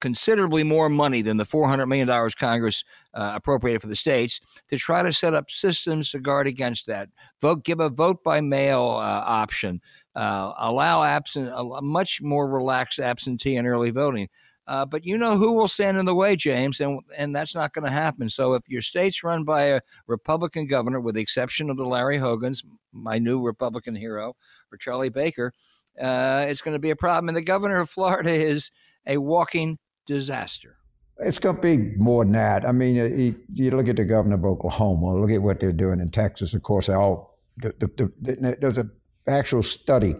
considerably 0.00 0.64
more 0.64 0.88
money 0.88 1.22
than 1.22 1.36
the 1.36 1.44
$400 1.44 1.88
million 1.88 2.30
Congress 2.38 2.84
uh, 3.14 3.32
appropriated 3.34 3.82
for 3.82 3.88
the 3.88 3.96
states 3.96 4.40
to 4.68 4.76
try 4.76 5.02
to 5.02 5.12
set 5.12 5.34
up 5.34 5.50
systems 5.50 6.10
to 6.10 6.20
guard 6.20 6.46
against 6.46 6.86
that. 6.86 7.08
Vote, 7.40 7.64
give 7.64 7.80
a 7.80 7.88
vote 7.88 8.22
by 8.24 8.40
mail 8.40 8.82
uh, 8.96 9.24
option, 9.26 9.80
uh, 10.14 10.52
allow 10.58 11.02
absent, 11.02 11.48
a 11.54 11.82
much 11.82 12.22
more 12.22 12.48
relaxed 12.48 12.98
absentee 12.98 13.56
and 13.56 13.66
early 13.66 13.90
voting. 13.90 14.28
Uh, 14.66 14.86
but 14.86 15.04
you 15.04 15.18
know 15.18 15.36
who 15.36 15.50
will 15.50 15.66
stand 15.66 15.98
in 15.98 16.04
the 16.04 16.14
way, 16.14 16.36
James, 16.36 16.78
and 16.80 17.00
and 17.18 17.34
that's 17.34 17.56
not 17.56 17.72
going 17.72 17.84
to 17.84 17.90
happen. 17.90 18.28
So 18.28 18.54
if 18.54 18.62
your 18.68 18.82
state's 18.82 19.24
run 19.24 19.42
by 19.42 19.62
a 19.62 19.80
Republican 20.06 20.68
governor, 20.68 21.00
with 21.00 21.16
the 21.16 21.20
exception 21.20 21.70
of 21.70 21.76
the 21.76 21.84
Larry 21.84 22.18
Hogans, 22.18 22.62
my 22.92 23.18
new 23.18 23.42
Republican 23.42 23.96
hero, 23.96 24.36
or 24.70 24.78
Charlie 24.78 25.08
Baker, 25.08 25.52
uh, 26.00 26.44
it's 26.48 26.60
going 26.60 26.74
to 26.74 26.78
be 26.78 26.90
a 26.90 26.96
problem. 26.96 27.28
And 27.28 27.36
the 27.36 27.42
governor 27.42 27.80
of 27.80 27.90
Florida 27.90 28.30
is 28.30 28.70
a 29.06 29.18
walking 29.18 29.78
disaster. 30.06 30.76
It's 31.18 31.38
going 31.38 31.56
to 31.56 31.62
be 31.62 31.76
more 31.96 32.24
than 32.24 32.32
that. 32.32 32.66
I 32.66 32.72
mean, 32.72 32.94
you, 32.94 33.34
you 33.52 33.70
look 33.70 33.88
at 33.88 33.96
the 33.96 34.04
governor 34.04 34.36
of 34.36 34.44
Oklahoma, 34.44 35.16
look 35.16 35.30
at 35.30 35.42
what 35.42 35.60
they're 35.60 35.72
doing 35.72 36.00
in 36.00 36.08
Texas. 36.08 36.54
Of 36.54 36.62
course, 36.62 36.88
all 36.88 37.38
the, 37.58 37.74
the, 37.78 38.12
the, 38.20 38.56
there's 38.60 38.78
an 38.78 38.90
actual 39.26 39.62
study 39.62 40.16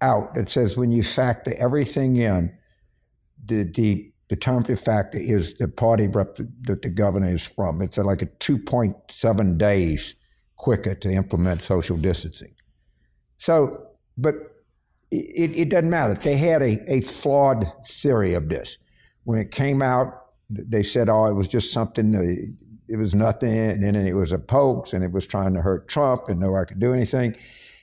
out 0.00 0.34
that 0.34 0.50
says 0.50 0.76
when 0.76 0.90
you 0.90 1.02
factor 1.02 1.54
everything 1.58 2.16
in, 2.16 2.56
the 3.44 3.64
the 3.64 4.12
determinative 4.28 4.80
factor 4.80 5.18
is 5.18 5.54
the 5.54 5.68
party 5.68 6.06
rep 6.06 6.38
that 6.62 6.82
the 6.82 6.88
governor 6.88 7.34
is 7.34 7.44
from. 7.44 7.82
It's 7.82 7.98
like 7.98 8.22
a 8.22 8.26
2.7 8.26 9.58
days 9.58 10.14
quicker 10.56 10.94
to 10.94 11.10
implement 11.10 11.62
social 11.62 11.96
distancing. 11.96 12.54
So, 13.38 13.88
but 14.16 14.34
it, 15.10 15.56
it 15.56 15.68
doesn't 15.70 15.90
matter. 15.90 16.14
They 16.14 16.36
had 16.36 16.62
a, 16.62 16.92
a 16.92 17.00
flawed 17.00 17.70
theory 17.86 18.34
of 18.34 18.48
this. 18.48 18.78
When 19.24 19.38
it 19.38 19.50
came 19.50 19.82
out, 19.82 20.26
they 20.48 20.82
said, 20.82 21.08
oh, 21.08 21.26
it 21.26 21.34
was 21.34 21.48
just 21.48 21.72
something, 21.72 22.56
it 22.88 22.96
was 22.96 23.14
nothing, 23.14 23.56
and 23.56 23.84
then 23.84 23.94
it 23.94 24.14
was 24.14 24.32
a 24.32 24.42
hoax, 24.48 24.92
and 24.92 25.04
it 25.04 25.12
was 25.12 25.26
trying 25.26 25.54
to 25.54 25.62
hurt 25.62 25.88
Trump, 25.88 26.28
and 26.28 26.40
nobody 26.40 26.66
could 26.66 26.80
do 26.80 26.92
anything. 26.92 27.36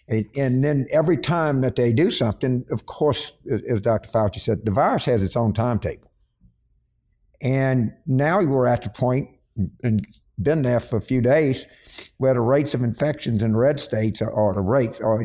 And, 0.09 0.25
and 0.35 0.63
then 0.63 0.87
every 0.89 1.17
time 1.17 1.61
that 1.61 1.75
they 1.75 1.93
do 1.93 2.11
something, 2.11 2.65
of 2.71 2.85
course, 2.85 3.33
as 3.69 3.81
Dr. 3.81 4.09
Fauci 4.09 4.39
said, 4.39 4.65
the 4.65 4.71
virus 4.71 5.05
has 5.05 5.23
its 5.23 5.35
own 5.35 5.53
timetable. 5.53 6.11
And 7.41 7.93
now 8.05 8.41
we're 8.41 8.67
at 8.67 8.83
the 8.83 8.89
point, 8.89 9.29
and 9.83 10.05
been 10.41 10.61
there 10.61 10.79
for 10.79 10.97
a 10.97 11.01
few 11.01 11.21
days, 11.21 11.65
where 12.17 12.33
the 12.33 12.41
rates 12.41 12.73
of 12.73 12.83
infections 12.83 13.43
in 13.43 13.55
red 13.55 13.79
states 13.79 14.21
are, 14.21 14.29
or 14.29 14.53
the 14.53 14.61
rates 14.61 14.99
are 14.99 15.23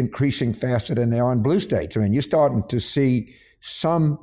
increasing 0.00 0.52
faster 0.52 0.94
than 0.94 1.10
they 1.10 1.20
are 1.20 1.32
in 1.32 1.42
blue 1.42 1.60
states. 1.60 1.96
I 1.96 2.00
mean, 2.00 2.12
you're 2.12 2.22
starting 2.22 2.66
to 2.68 2.80
see 2.80 3.34
some 3.60 4.18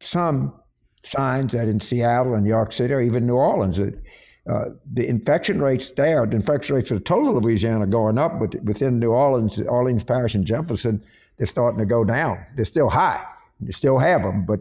some 0.00 0.54
signs 1.02 1.52
that 1.52 1.66
in 1.66 1.80
Seattle 1.80 2.34
and 2.34 2.44
New 2.44 2.50
York 2.50 2.70
City 2.70 2.94
or 2.94 3.00
even 3.00 3.26
New 3.26 3.34
Orleans, 3.34 3.80
uh, 3.80 4.64
the 4.92 5.08
infection 5.08 5.60
rates 5.60 5.90
there, 5.92 6.24
the 6.24 6.36
infection 6.36 6.76
rates 6.76 6.88
for 6.88 6.94
the 6.94 7.00
total 7.00 7.40
Louisiana 7.40 7.84
are 7.84 7.86
going 7.86 8.18
up, 8.18 8.38
but 8.38 8.54
within 8.62 9.00
New 9.00 9.10
Orleans, 9.10 9.60
Orleans 9.60 10.04
Parish 10.04 10.34
and 10.34 10.44
Jefferson, 10.44 11.02
they're 11.36 11.46
starting 11.46 11.78
to 11.78 11.86
go 11.86 12.04
down. 12.04 12.44
They're 12.54 12.64
still 12.64 12.90
high. 12.90 13.24
You 13.60 13.72
still 13.72 13.98
have 13.98 14.22
them, 14.22 14.46
but 14.46 14.60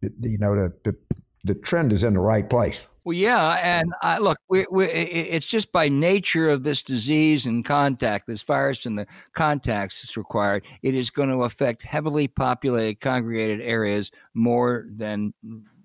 you 0.00 0.38
know 0.38 0.54
the, 0.54 0.72
the 0.84 0.96
the 1.44 1.54
trend 1.54 1.92
is 1.92 2.04
in 2.04 2.14
the 2.14 2.20
right 2.20 2.48
place. 2.48 2.86
Well, 3.04 3.16
yeah, 3.16 3.58
and 3.62 3.92
I, 4.02 4.18
look, 4.18 4.38
we, 4.48 4.64
we, 4.70 4.84
it's 4.86 5.46
just 5.46 5.72
by 5.72 5.88
nature 5.88 6.48
of 6.48 6.62
this 6.62 6.84
disease 6.84 7.46
and 7.46 7.64
contact, 7.64 8.28
this 8.28 8.44
virus 8.44 8.86
and 8.86 8.96
the 8.96 9.06
contacts 9.32 10.02
that's 10.02 10.16
required, 10.16 10.64
it 10.82 10.94
is 10.94 11.10
going 11.10 11.28
to 11.30 11.42
affect 11.42 11.82
heavily 11.82 12.28
populated, 12.28 13.00
congregated 13.00 13.60
areas 13.60 14.12
more 14.34 14.86
than 14.88 15.34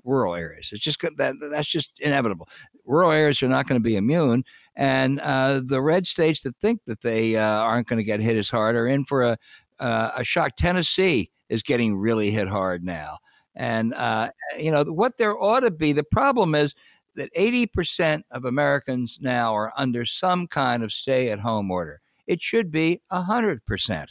rural 0.04 0.36
areas. 0.36 0.70
It's 0.72 0.84
just 0.84 1.02
that 1.18 1.36
that's 1.52 1.68
just 1.68 1.92
inevitable. 2.00 2.48
Rural 2.86 3.12
areas 3.12 3.42
are 3.42 3.50
not 3.50 3.68
going 3.68 3.82
to 3.82 3.84
be 3.84 3.98
immune, 3.98 4.44
and 4.76 5.20
uh, 5.20 5.62
the 5.66 5.82
red 5.82 6.06
states 6.06 6.42
that 6.42 6.56
think 6.58 6.82
that 6.86 7.02
they 7.02 7.36
uh, 7.36 7.42
aren't 7.44 7.88
going 7.88 7.98
to 7.98 8.04
get 8.04 8.20
hit 8.20 8.38
as 8.38 8.50
hard 8.50 8.76
are 8.76 8.88
in 8.88 9.04
for 9.04 9.24
a 9.24 9.38
uh, 9.80 10.12
a 10.16 10.24
shock. 10.24 10.56
Tennessee 10.56 11.32
is 11.50 11.64
getting 11.64 11.98
really 11.98 12.32
hit 12.32 12.48
hard 12.48 12.84
now, 12.84 13.18
and 13.56 13.94
uh, 13.96 14.30
you 14.58 14.72
know 14.72 14.84
what 14.84 15.18
there 15.18 15.38
ought 15.38 15.62
to 15.62 15.72
be. 15.72 15.92
The 15.92 16.04
problem 16.04 16.56
is 16.56 16.74
that 17.18 17.34
80% 17.36 18.24
of 18.32 18.46
Americans 18.46 19.20
now 19.22 19.54
are 19.54 19.74
under 19.76 20.06
some 20.06 20.48
kind 20.48 20.84
of 20.84 20.94
stay 20.94 21.30
at 21.30 21.40
home 21.40 21.70
order. 21.70 22.00
It 22.28 22.42
should 22.42 22.72
be 22.72 23.02
100% 23.12 24.08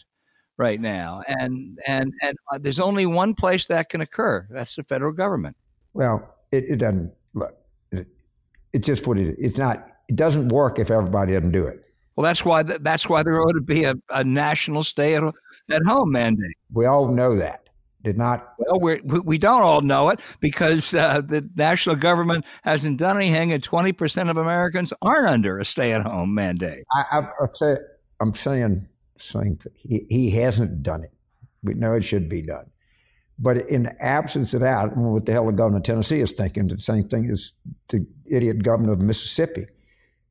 right 0.58 0.80
now. 0.80 1.22
And, 1.26 1.78
and, 1.86 2.12
and 2.22 2.36
uh, 2.52 2.58
there's 2.60 2.80
only 2.80 3.06
one 3.06 3.34
place 3.34 3.66
that 3.68 3.88
can 3.88 4.00
occur 4.00 4.46
that's 4.50 4.76
the 4.76 4.84
federal 4.84 5.12
government. 5.12 5.56
Well, 5.94 6.34
it, 6.52 6.64
it 6.68 6.76
doesn't 6.76 7.12
look, 7.34 7.54
it, 7.92 8.06
it's 8.72 8.86
just 8.86 9.06
what 9.06 9.18
it, 9.18 9.36
it's 9.38 9.56
not, 9.56 9.88
it 10.08 10.16
doesn't 10.16 10.48
work 10.48 10.78
if 10.78 10.90
everybody 10.90 11.32
doesn't 11.32 11.52
do 11.52 11.66
it. 11.66 11.82
Well, 12.16 12.24
that's 12.24 12.44
why 12.46 12.62
that's 12.62 13.10
why 13.10 13.22
there 13.22 13.42
ought 13.42 13.52
to 13.52 13.60
be 13.60 13.84
a, 13.84 13.94
a 14.08 14.24
national 14.24 14.84
stay 14.84 15.16
at, 15.16 15.22
at 15.70 15.82
home 15.86 16.12
mandate. 16.12 16.56
We 16.72 16.86
all 16.86 17.08
know 17.08 17.36
that 17.36 17.65
did 18.06 18.16
not. 18.16 18.54
Well, 18.58 18.78
we're, 18.78 19.00
we 19.02 19.36
don't 19.36 19.62
all 19.62 19.80
know 19.80 20.10
it 20.10 20.20
because 20.38 20.94
uh, 20.94 21.20
the 21.20 21.48
national 21.56 21.96
government 21.96 22.44
hasn't 22.62 22.98
done 22.98 23.16
anything, 23.16 23.52
and 23.52 23.60
20% 23.60 24.30
of 24.30 24.36
Americans 24.36 24.92
aren't 25.02 25.28
under 25.28 25.58
a 25.58 25.64
stay 25.64 25.92
at 25.92 26.02
home 26.02 26.32
mandate. 26.32 26.84
I, 26.92 27.04
I, 27.10 27.18
I 27.20 27.76
I'm 28.20 28.34
saying, 28.34 28.86
saying 29.18 29.60
he, 29.76 30.06
he 30.08 30.30
hasn't 30.30 30.84
done 30.84 31.02
it. 31.02 31.12
We 31.64 31.74
know 31.74 31.94
it 31.94 32.04
should 32.04 32.28
be 32.28 32.42
done. 32.42 32.70
But 33.40 33.68
in 33.68 33.88
absence 33.98 34.54
of 34.54 34.60
that, 34.60 34.96
what 34.96 35.26
the 35.26 35.32
hell 35.32 35.46
the 35.46 35.52
governor 35.52 35.78
of 35.78 35.82
Tennessee 35.82 36.20
is 36.20 36.32
thinking, 36.32 36.68
the 36.68 36.78
same 36.78 37.08
thing 37.08 37.28
as 37.28 37.52
the 37.88 38.06
idiot 38.30 38.62
governor 38.62 38.92
of 38.92 39.00
Mississippi. 39.00 39.66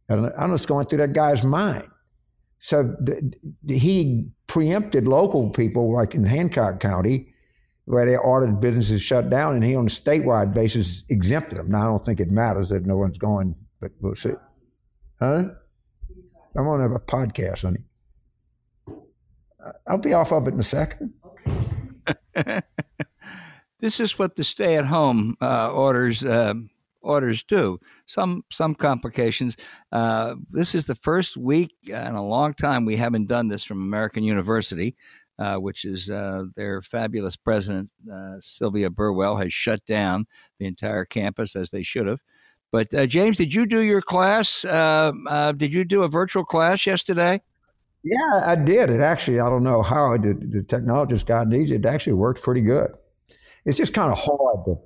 And 0.07 0.31
I'm 0.38 0.51
just 0.51 0.67
going 0.67 0.85
through 0.85 0.99
that 0.99 1.13
guy's 1.13 1.43
mind. 1.43 1.88
So 2.59 2.83
the, 2.83 3.33
the, 3.63 3.77
he 3.77 4.29
preempted 4.47 5.09
local 5.09 5.49
people, 5.49 5.93
like 5.93 6.15
in 6.15 6.23
Hancock 6.23 6.79
County, 6.79 7.33
where 7.86 8.06
they 8.06 8.17
ordered 8.17 8.60
businesses 8.60 9.02
shut 9.02 9.30
down, 9.30 9.56
and 9.56 9.63
he 9.63 9.76
on 9.76 9.86
a 9.86 9.89
statewide 9.89 10.54
basis 10.54 11.04
exempted 11.10 11.60
them. 11.60 11.69
Now 11.69 11.84
I 11.84 11.86
don't 11.86 12.04
think 12.04 12.19
it 12.19 12.30
matters 12.30 12.69
that 12.69 12.86
no 12.86 12.98
one's 12.98 13.17
going, 13.17 13.56
but 13.80 13.91
we'll 14.02 14.15
see. 14.15 14.34
Huh? 15.19 15.45
I'm 16.58 16.63
going 16.63 16.80
to 16.80 16.84
have 16.84 16.91
a 16.91 17.00
podcast, 17.00 17.62
honey. 17.62 17.84
I'll 19.88 19.98
be 19.98 20.13
off 20.13 20.32
of 20.32 20.48
it 20.48 20.54
in 20.54 20.60
a 20.60 20.63
second. 20.63 21.13
Okay. 21.26 22.62
this 23.80 24.00
is 24.00 24.17
what 24.17 24.36
the 24.36 24.43
stay-at-home 24.43 25.38
uh, 25.41 25.71
orders 25.71 26.24
uh, 26.24 26.54
orders 27.02 27.43
do. 27.43 27.80
Some 28.08 28.43
some 28.52 28.76
complications. 28.76 29.58
Uh, 29.91 30.36
this 30.50 30.76
is 30.76 30.86
the 30.86 30.95
first 30.95 31.38
week 31.38 31.76
in 31.88 32.15
a 32.15 32.26
long 32.26 32.54
time 32.54 32.86
we 32.86 32.95
haven't 32.95 33.28
done 33.28 33.48
this 33.48 33.63
from 33.63 33.82
American 33.82 34.24
University 34.24 34.95
uh, 35.39 35.56
which 35.56 35.86
is 35.86 36.10
uh, 36.10 36.43
their 36.56 36.82
fabulous 36.82 37.36
president, 37.36 37.91
uh, 38.12 38.36
Sylvia 38.41 38.89
Burwell, 38.89 39.38
has 39.38 39.54
shut 39.54 39.86
down 39.86 40.26
the 40.60 40.65
entire 40.65 41.06
campus 41.06 41.56
as 41.56 41.69
they 41.69 41.84
should 41.84 42.08
have. 42.08 42.19
But 42.71 42.93
uh, 42.93 43.06
James, 43.06 43.38
did 43.38 43.54
you 43.54 43.65
do 43.65 43.80
your 43.82 44.02
class? 44.02 44.65
Uh, 44.65 45.12
uh, 45.30 45.52
did 45.54 45.74
you 45.74 45.84
do 45.84 46.04
a 46.04 46.08
virtual 46.08 46.43
class 46.43 46.86
yesterday? 46.86 47.41
Yeah, 48.04 48.43
I 48.45 48.56
did. 48.56 48.89
It 48.89 49.02
actually, 49.02 49.39
I 49.39 49.50
don't 49.50 49.63
know 49.63 49.82
how 49.82 50.15
did, 50.17 50.52
the 50.52 50.62
technologist 50.62 51.26
God 51.26 51.48
needs 51.48 51.71
it. 51.71 51.86
Actually 51.86 52.13
worked 52.13 52.43
pretty 52.43 52.62
good. 52.62 52.91
It's 53.65 53.78
just 53.78 53.93
kind 53.93 54.12
of 54.12 54.17
hard 54.19 54.65
to 54.65 54.78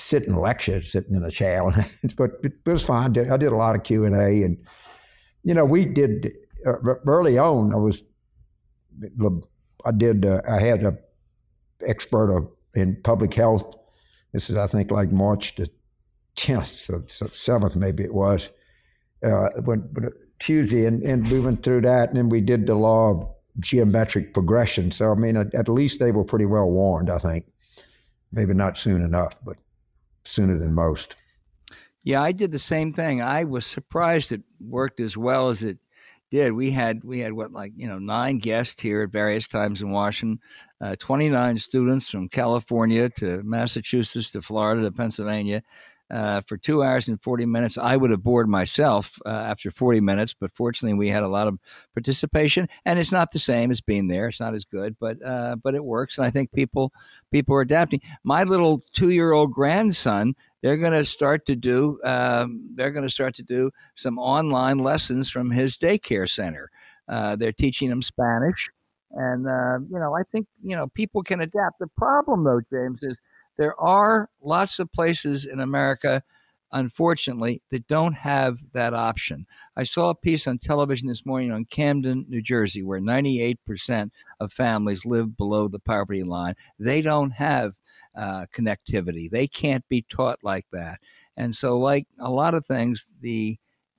sit 0.00 0.26
and 0.26 0.38
lecture, 0.38 0.82
sitting 0.82 1.14
in 1.14 1.24
a 1.24 1.30
chair, 1.30 1.62
but 2.16 2.32
it 2.42 2.54
was 2.64 2.84
fine. 2.84 3.18
I 3.18 3.36
did 3.36 3.52
a 3.52 3.56
lot 3.56 3.76
of 3.76 3.82
Q 3.82 4.04
and 4.04 4.14
A, 4.14 4.42
and 4.44 4.56
you 5.44 5.54
know, 5.54 5.64
we 5.64 5.84
did 5.84 6.32
early 6.64 7.38
on. 7.38 7.72
I 7.72 7.76
was 7.76 8.02
I 9.84 9.92
did. 9.92 10.24
Uh, 10.26 10.40
I 10.48 10.60
had 10.60 10.84
a 10.84 10.98
expert 11.86 12.50
in 12.74 12.96
public 13.02 13.34
health 13.34 13.76
This 14.32 14.50
is, 14.50 14.56
I 14.56 14.66
think, 14.66 14.90
like 14.90 15.10
March 15.12 15.54
the 15.56 15.68
10th, 16.36 16.90
or 16.90 17.00
7th, 17.00 17.76
maybe 17.76 18.04
it 18.04 18.12
was, 18.12 18.50
uh, 19.22 19.48
when, 19.64 19.88
Tuesday. 20.38 20.84
And, 20.84 21.02
and 21.02 21.30
we 21.30 21.40
went 21.40 21.62
through 21.62 21.82
that, 21.82 22.10
and 22.10 22.18
then 22.18 22.28
we 22.28 22.40
did 22.40 22.66
the 22.66 22.74
law 22.74 23.10
of 23.10 23.28
geometric 23.58 24.34
progression. 24.34 24.90
So, 24.90 25.10
I 25.10 25.14
mean, 25.14 25.36
at, 25.36 25.54
at 25.54 25.68
least 25.68 26.00
they 26.00 26.12
were 26.12 26.24
pretty 26.24 26.44
well 26.44 26.70
warned, 26.70 27.08
I 27.08 27.18
think. 27.18 27.46
Maybe 28.32 28.52
not 28.52 28.76
soon 28.76 29.02
enough, 29.02 29.38
but 29.42 29.56
sooner 30.24 30.58
than 30.58 30.74
most. 30.74 31.16
Yeah, 32.02 32.22
I 32.22 32.32
did 32.32 32.52
the 32.52 32.58
same 32.58 32.92
thing. 32.92 33.22
I 33.22 33.44
was 33.44 33.64
surprised 33.64 34.32
it 34.32 34.42
worked 34.60 35.00
as 35.00 35.16
well 35.16 35.48
as 35.48 35.62
it 35.62 35.78
did. 36.30 36.52
We 36.52 36.70
had 36.70 37.04
we 37.04 37.20
had 37.20 37.32
what 37.32 37.52
like 37.52 37.72
you 37.76 37.88
know 37.88 37.98
nine 37.98 38.38
guests 38.38 38.80
here 38.80 39.02
at 39.02 39.10
various 39.10 39.46
times 39.46 39.82
in 39.82 39.90
Washington, 39.90 40.40
uh, 40.80 40.96
twenty 40.98 41.28
nine 41.28 41.58
students 41.58 42.08
from 42.08 42.28
California 42.28 43.08
to 43.18 43.42
Massachusetts 43.42 44.30
to 44.32 44.42
Florida 44.42 44.82
to 44.82 44.92
Pennsylvania. 44.92 45.62
Uh, 46.08 46.40
for 46.42 46.56
two 46.56 46.84
hours 46.84 47.08
and 47.08 47.20
40 47.20 47.46
minutes. 47.46 47.76
I 47.76 47.96
would 47.96 48.12
have 48.12 48.22
bored 48.22 48.48
myself 48.48 49.18
uh, 49.26 49.28
after 49.28 49.72
40 49.72 50.00
minutes, 50.00 50.36
but 50.38 50.54
fortunately, 50.54 50.96
we 50.96 51.08
had 51.08 51.24
a 51.24 51.28
lot 51.28 51.48
of 51.48 51.58
participation. 51.94 52.68
And 52.84 53.00
it's 53.00 53.10
not 53.10 53.32
the 53.32 53.40
same 53.40 53.72
as 53.72 53.80
being 53.80 54.06
there; 54.06 54.28
it's 54.28 54.38
not 54.38 54.54
as 54.54 54.64
good, 54.64 54.94
but 55.00 55.16
uh, 55.26 55.56
but 55.56 55.74
it 55.74 55.84
works. 55.84 56.16
And 56.16 56.24
I 56.24 56.30
think 56.30 56.52
people 56.52 56.92
people 57.32 57.56
are 57.56 57.60
adapting. 57.60 58.02
My 58.22 58.44
little 58.44 58.84
two 58.92 59.10
year 59.10 59.32
old 59.32 59.50
grandson 59.50 60.36
they're 60.62 60.76
going 60.76 60.92
to 60.92 61.04
start 61.04 61.46
to 61.46 61.56
do 61.56 61.98
um, 62.04 62.70
they're 62.74 62.90
going 62.90 63.06
to 63.06 63.12
start 63.12 63.34
to 63.36 63.42
do 63.42 63.70
some 63.94 64.18
online 64.18 64.78
lessons 64.78 65.30
from 65.30 65.50
his 65.50 65.76
daycare 65.76 66.28
center. 66.28 66.70
Uh, 67.08 67.36
they're 67.36 67.52
teaching 67.52 67.90
him 67.90 68.02
Spanish, 68.02 68.68
and 69.12 69.46
uh, 69.46 69.78
you 69.90 69.98
know 69.98 70.14
I 70.14 70.22
think 70.32 70.46
you 70.62 70.76
know 70.76 70.88
people 70.88 71.22
can 71.22 71.40
adapt. 71.40 71.78
The 71.78 71.88
problem 71.96 72.44
though, 72.44 72.60
James, 72.72 73.02
is 73.02 73.18
there 73.58 73.78
are 73.80 74.28
lots 74.42 74.78
of 74.78 74.92
places 74.92 75.44
in 75.44 75.60
America. 75.60 76.22
Unfortunately, 76.72 77.62
that 77.70 77.86
don't 77.86 78.14
have 78.14 78.58
that 78.72 78.92
option. 78.92 79.46
I 79.76 79.84
saw 79.84 80.10
a 80.10 80.16
piece 80.16 80.48
on 80.48 80.58
television 80.58 81.08
this 81.08 81.24
morning 81.24 81.52
on 81.52 81.64
Camden, 81.64 82.26
New 82.28 82.42
Jersey, 82.42 82.82
where 82.82 82.98
98% 82.98 84.10
of 84.40 84.52
families 84.52 85.06
live 85.06 85.36
below 85.36 85.68
the 85.68 85.78
poverty 85.78 86.24
line. 86.24 86.54
They 86.76 87.02
don't 87.02 87.30
have 87.30 87.74
uh, 88.16 88.46
connectivity. 88.54 89.30
They 89.30 89.46
can't 89.46 89.86
be 89.88 90.04
taught 90.08 90.38
like 90.42 90.66
that. 90.72 91.00
And 91.36 91.54
so, 91.54 91.78
like 91.78 92.06
a 92.18 92.30
lot 92.30 92.54
of 92.54 92.64
things, 92.66 93.06
the 93.20 93.58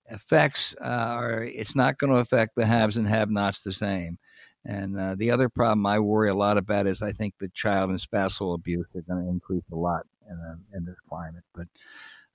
effects 0.09 0.75
uh, 0.81 0.87
are 0.87 1.43
it's 1.43 1.75
not 1.75 1.97
going 1.97 2.13
to 2.13 2.19
affect 2.19 2.55
the 2.55 2.65
haves 2.65 2.97
and 2.97 3.07
have 3.07 3.29
nots 3.29 3.59
the 3.59 3.73
same. 3.73 4.17
And 4.65 4.99
uh, 4.99 5.15
the 5.15 5.31
other 5.31 5.47
problem 5.47 5.85
I 5.85 5.99
worry 5.99 6.29
a 6.29 6.35
lot 6.35 6.57
about 6.57 6.87
is 6.87 7.01
I 7.01 7.11
think 7.11 7.35
the 7.39 7.49
child 7.49 7.89
and 7.89 8.01
spousal 8.01 8.53
abuse 8.53 8.87
are 8.95 9.01
going 9.01 9.23
to 9.23 9.29
increase 9.29 9.63
a 9.71 9.75
lot 9.75 10.05
in, 10.29 10.35
a, 10.35 10.77
in 10.77 10.83
this 10.83 10.97
climate. 11.07 11.43
But 11.55 11.67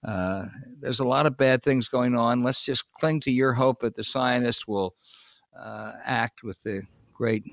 uh, 0.04 0.46
there's 0.80 1.00
a 1.00 1.04
lot 1.04 1.26
of 1.26 1.36
bad 1.36 1.62
things 1.62 1.88
going 1.88 2.16
on. 2.16 2.42
Let's 2.42 2.64
just 2.64 2.90
cling 2.94 3.20
to 3.20 3.30
your 3.30 3.52
hope 3.52 3.80
that 3.80 3.96
the 3.96 4.04
scientists 4.04 4.66
will 4.66 4.94
uh, 5.58 5.92
act 6.04 6.42
with 6.42 6.62
the 6.62 6.82
great 7.12 7.44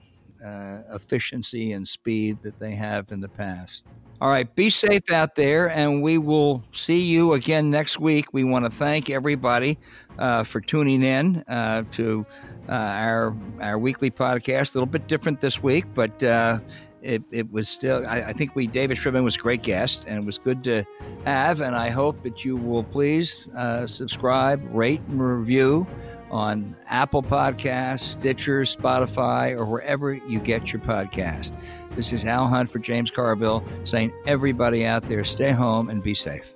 uh, 0.43 0.79
efficiency 0.93 1.73
and 1.73 1.87
speed 1.87 2.37
that 2.43 2.57
they 2.59 2.73
have 2.73 3.11
in 3.11 3.19
the 3.19 3.29
past. 3.29 3.83
All 4.21 4.29
right, 4.29 4.53
be 4.53 4.69
safe 4.69 5.09
out 5.11 5.35
there, 5.35 5.69
and 5.69 6.01
we 6.01 6.17
will 6.17 6.61
see 6.73 6.99
you 6.99 7.33
again 7.33 7.71
next 7.71 8.01
week. 8.01 8.33
We 8.33 8.43
want 8.43 8.65
to 8.65 8.71
thank 8.71 9.09
everybody 9.09 9.77
uh, 10.17 10.43
for 10.43 10.59
tuning 10.59 11.03
in 11.03 11.37
uh, 11.47 11.83
to 11.93 12.25
uh, 12.67 12.71
our 12.73 13.33
our 13.61 13.79
weekly 13.79 14.11
podcast. 14.11 14.75
A 14.75 14.77
little 14.77 14.87
bit 14.87 15.07
different 15.07 15.39
this 15.39 15.63
week, 15.63 15.85
but 15.93 16.21
uh, 16.21 16.59
it, 17.01 17.23
it 17.31 17.49
was 17.49 17.69
still. 17.69 18.05
I, 18.05 18.23
I, 18.23 18.33
think 18.33 18.57
we 18.57 18.67
David 18.67 18.97
Shribman 18.97 19.23
was 19.23 19.35
a 19.35 19.39
great 19.39 19.63
guest, 19.63 20.03
and 20.05 20.21
it 20.21 20.25
was 20.25 20.37
good 20.37 20.65
to 20.65 20.83
have. 21.23 21.61
And 21.61 21.73
I 21.73 21.89
hope 21.89 22.21
that 22.23 22.43
you 22.43 22.57
will 22.57 22.83
please 22.83 23.47
uh, 23.55 23.87
subscribe, 23.87 24.61
rate, 24.75 24.99
and 25.07 25.21
review 25.21 25.87
on 26.29 26.75
Apple 26.87 27.23
Podcasts, 27.23 28.01
Stitcher, 28.01 28.63
Spotify, 28.63 29.57
or 29.57 29.65
wherever 29.65 30.13
you 30.13 30.39
get 30.39 30.73
your 30.73 30.81
podcast. 30.81 31.53
This 31.99 32.13
is 32.13 32.23
Al 32.23 32.47
Hunt 32.47 32.69
for 32.69 32.79
James 32.79 33.11
Carville 33.11 33.61
saying, 33.83 34.13
everybody 34.25 34.85
out 34.85 35.09
there, 35.09 35.25
stay 35.25 35.51
home 35.51 35.89
and 35.89 36.01
be 36.01 36.15
safe. 36.15 36.55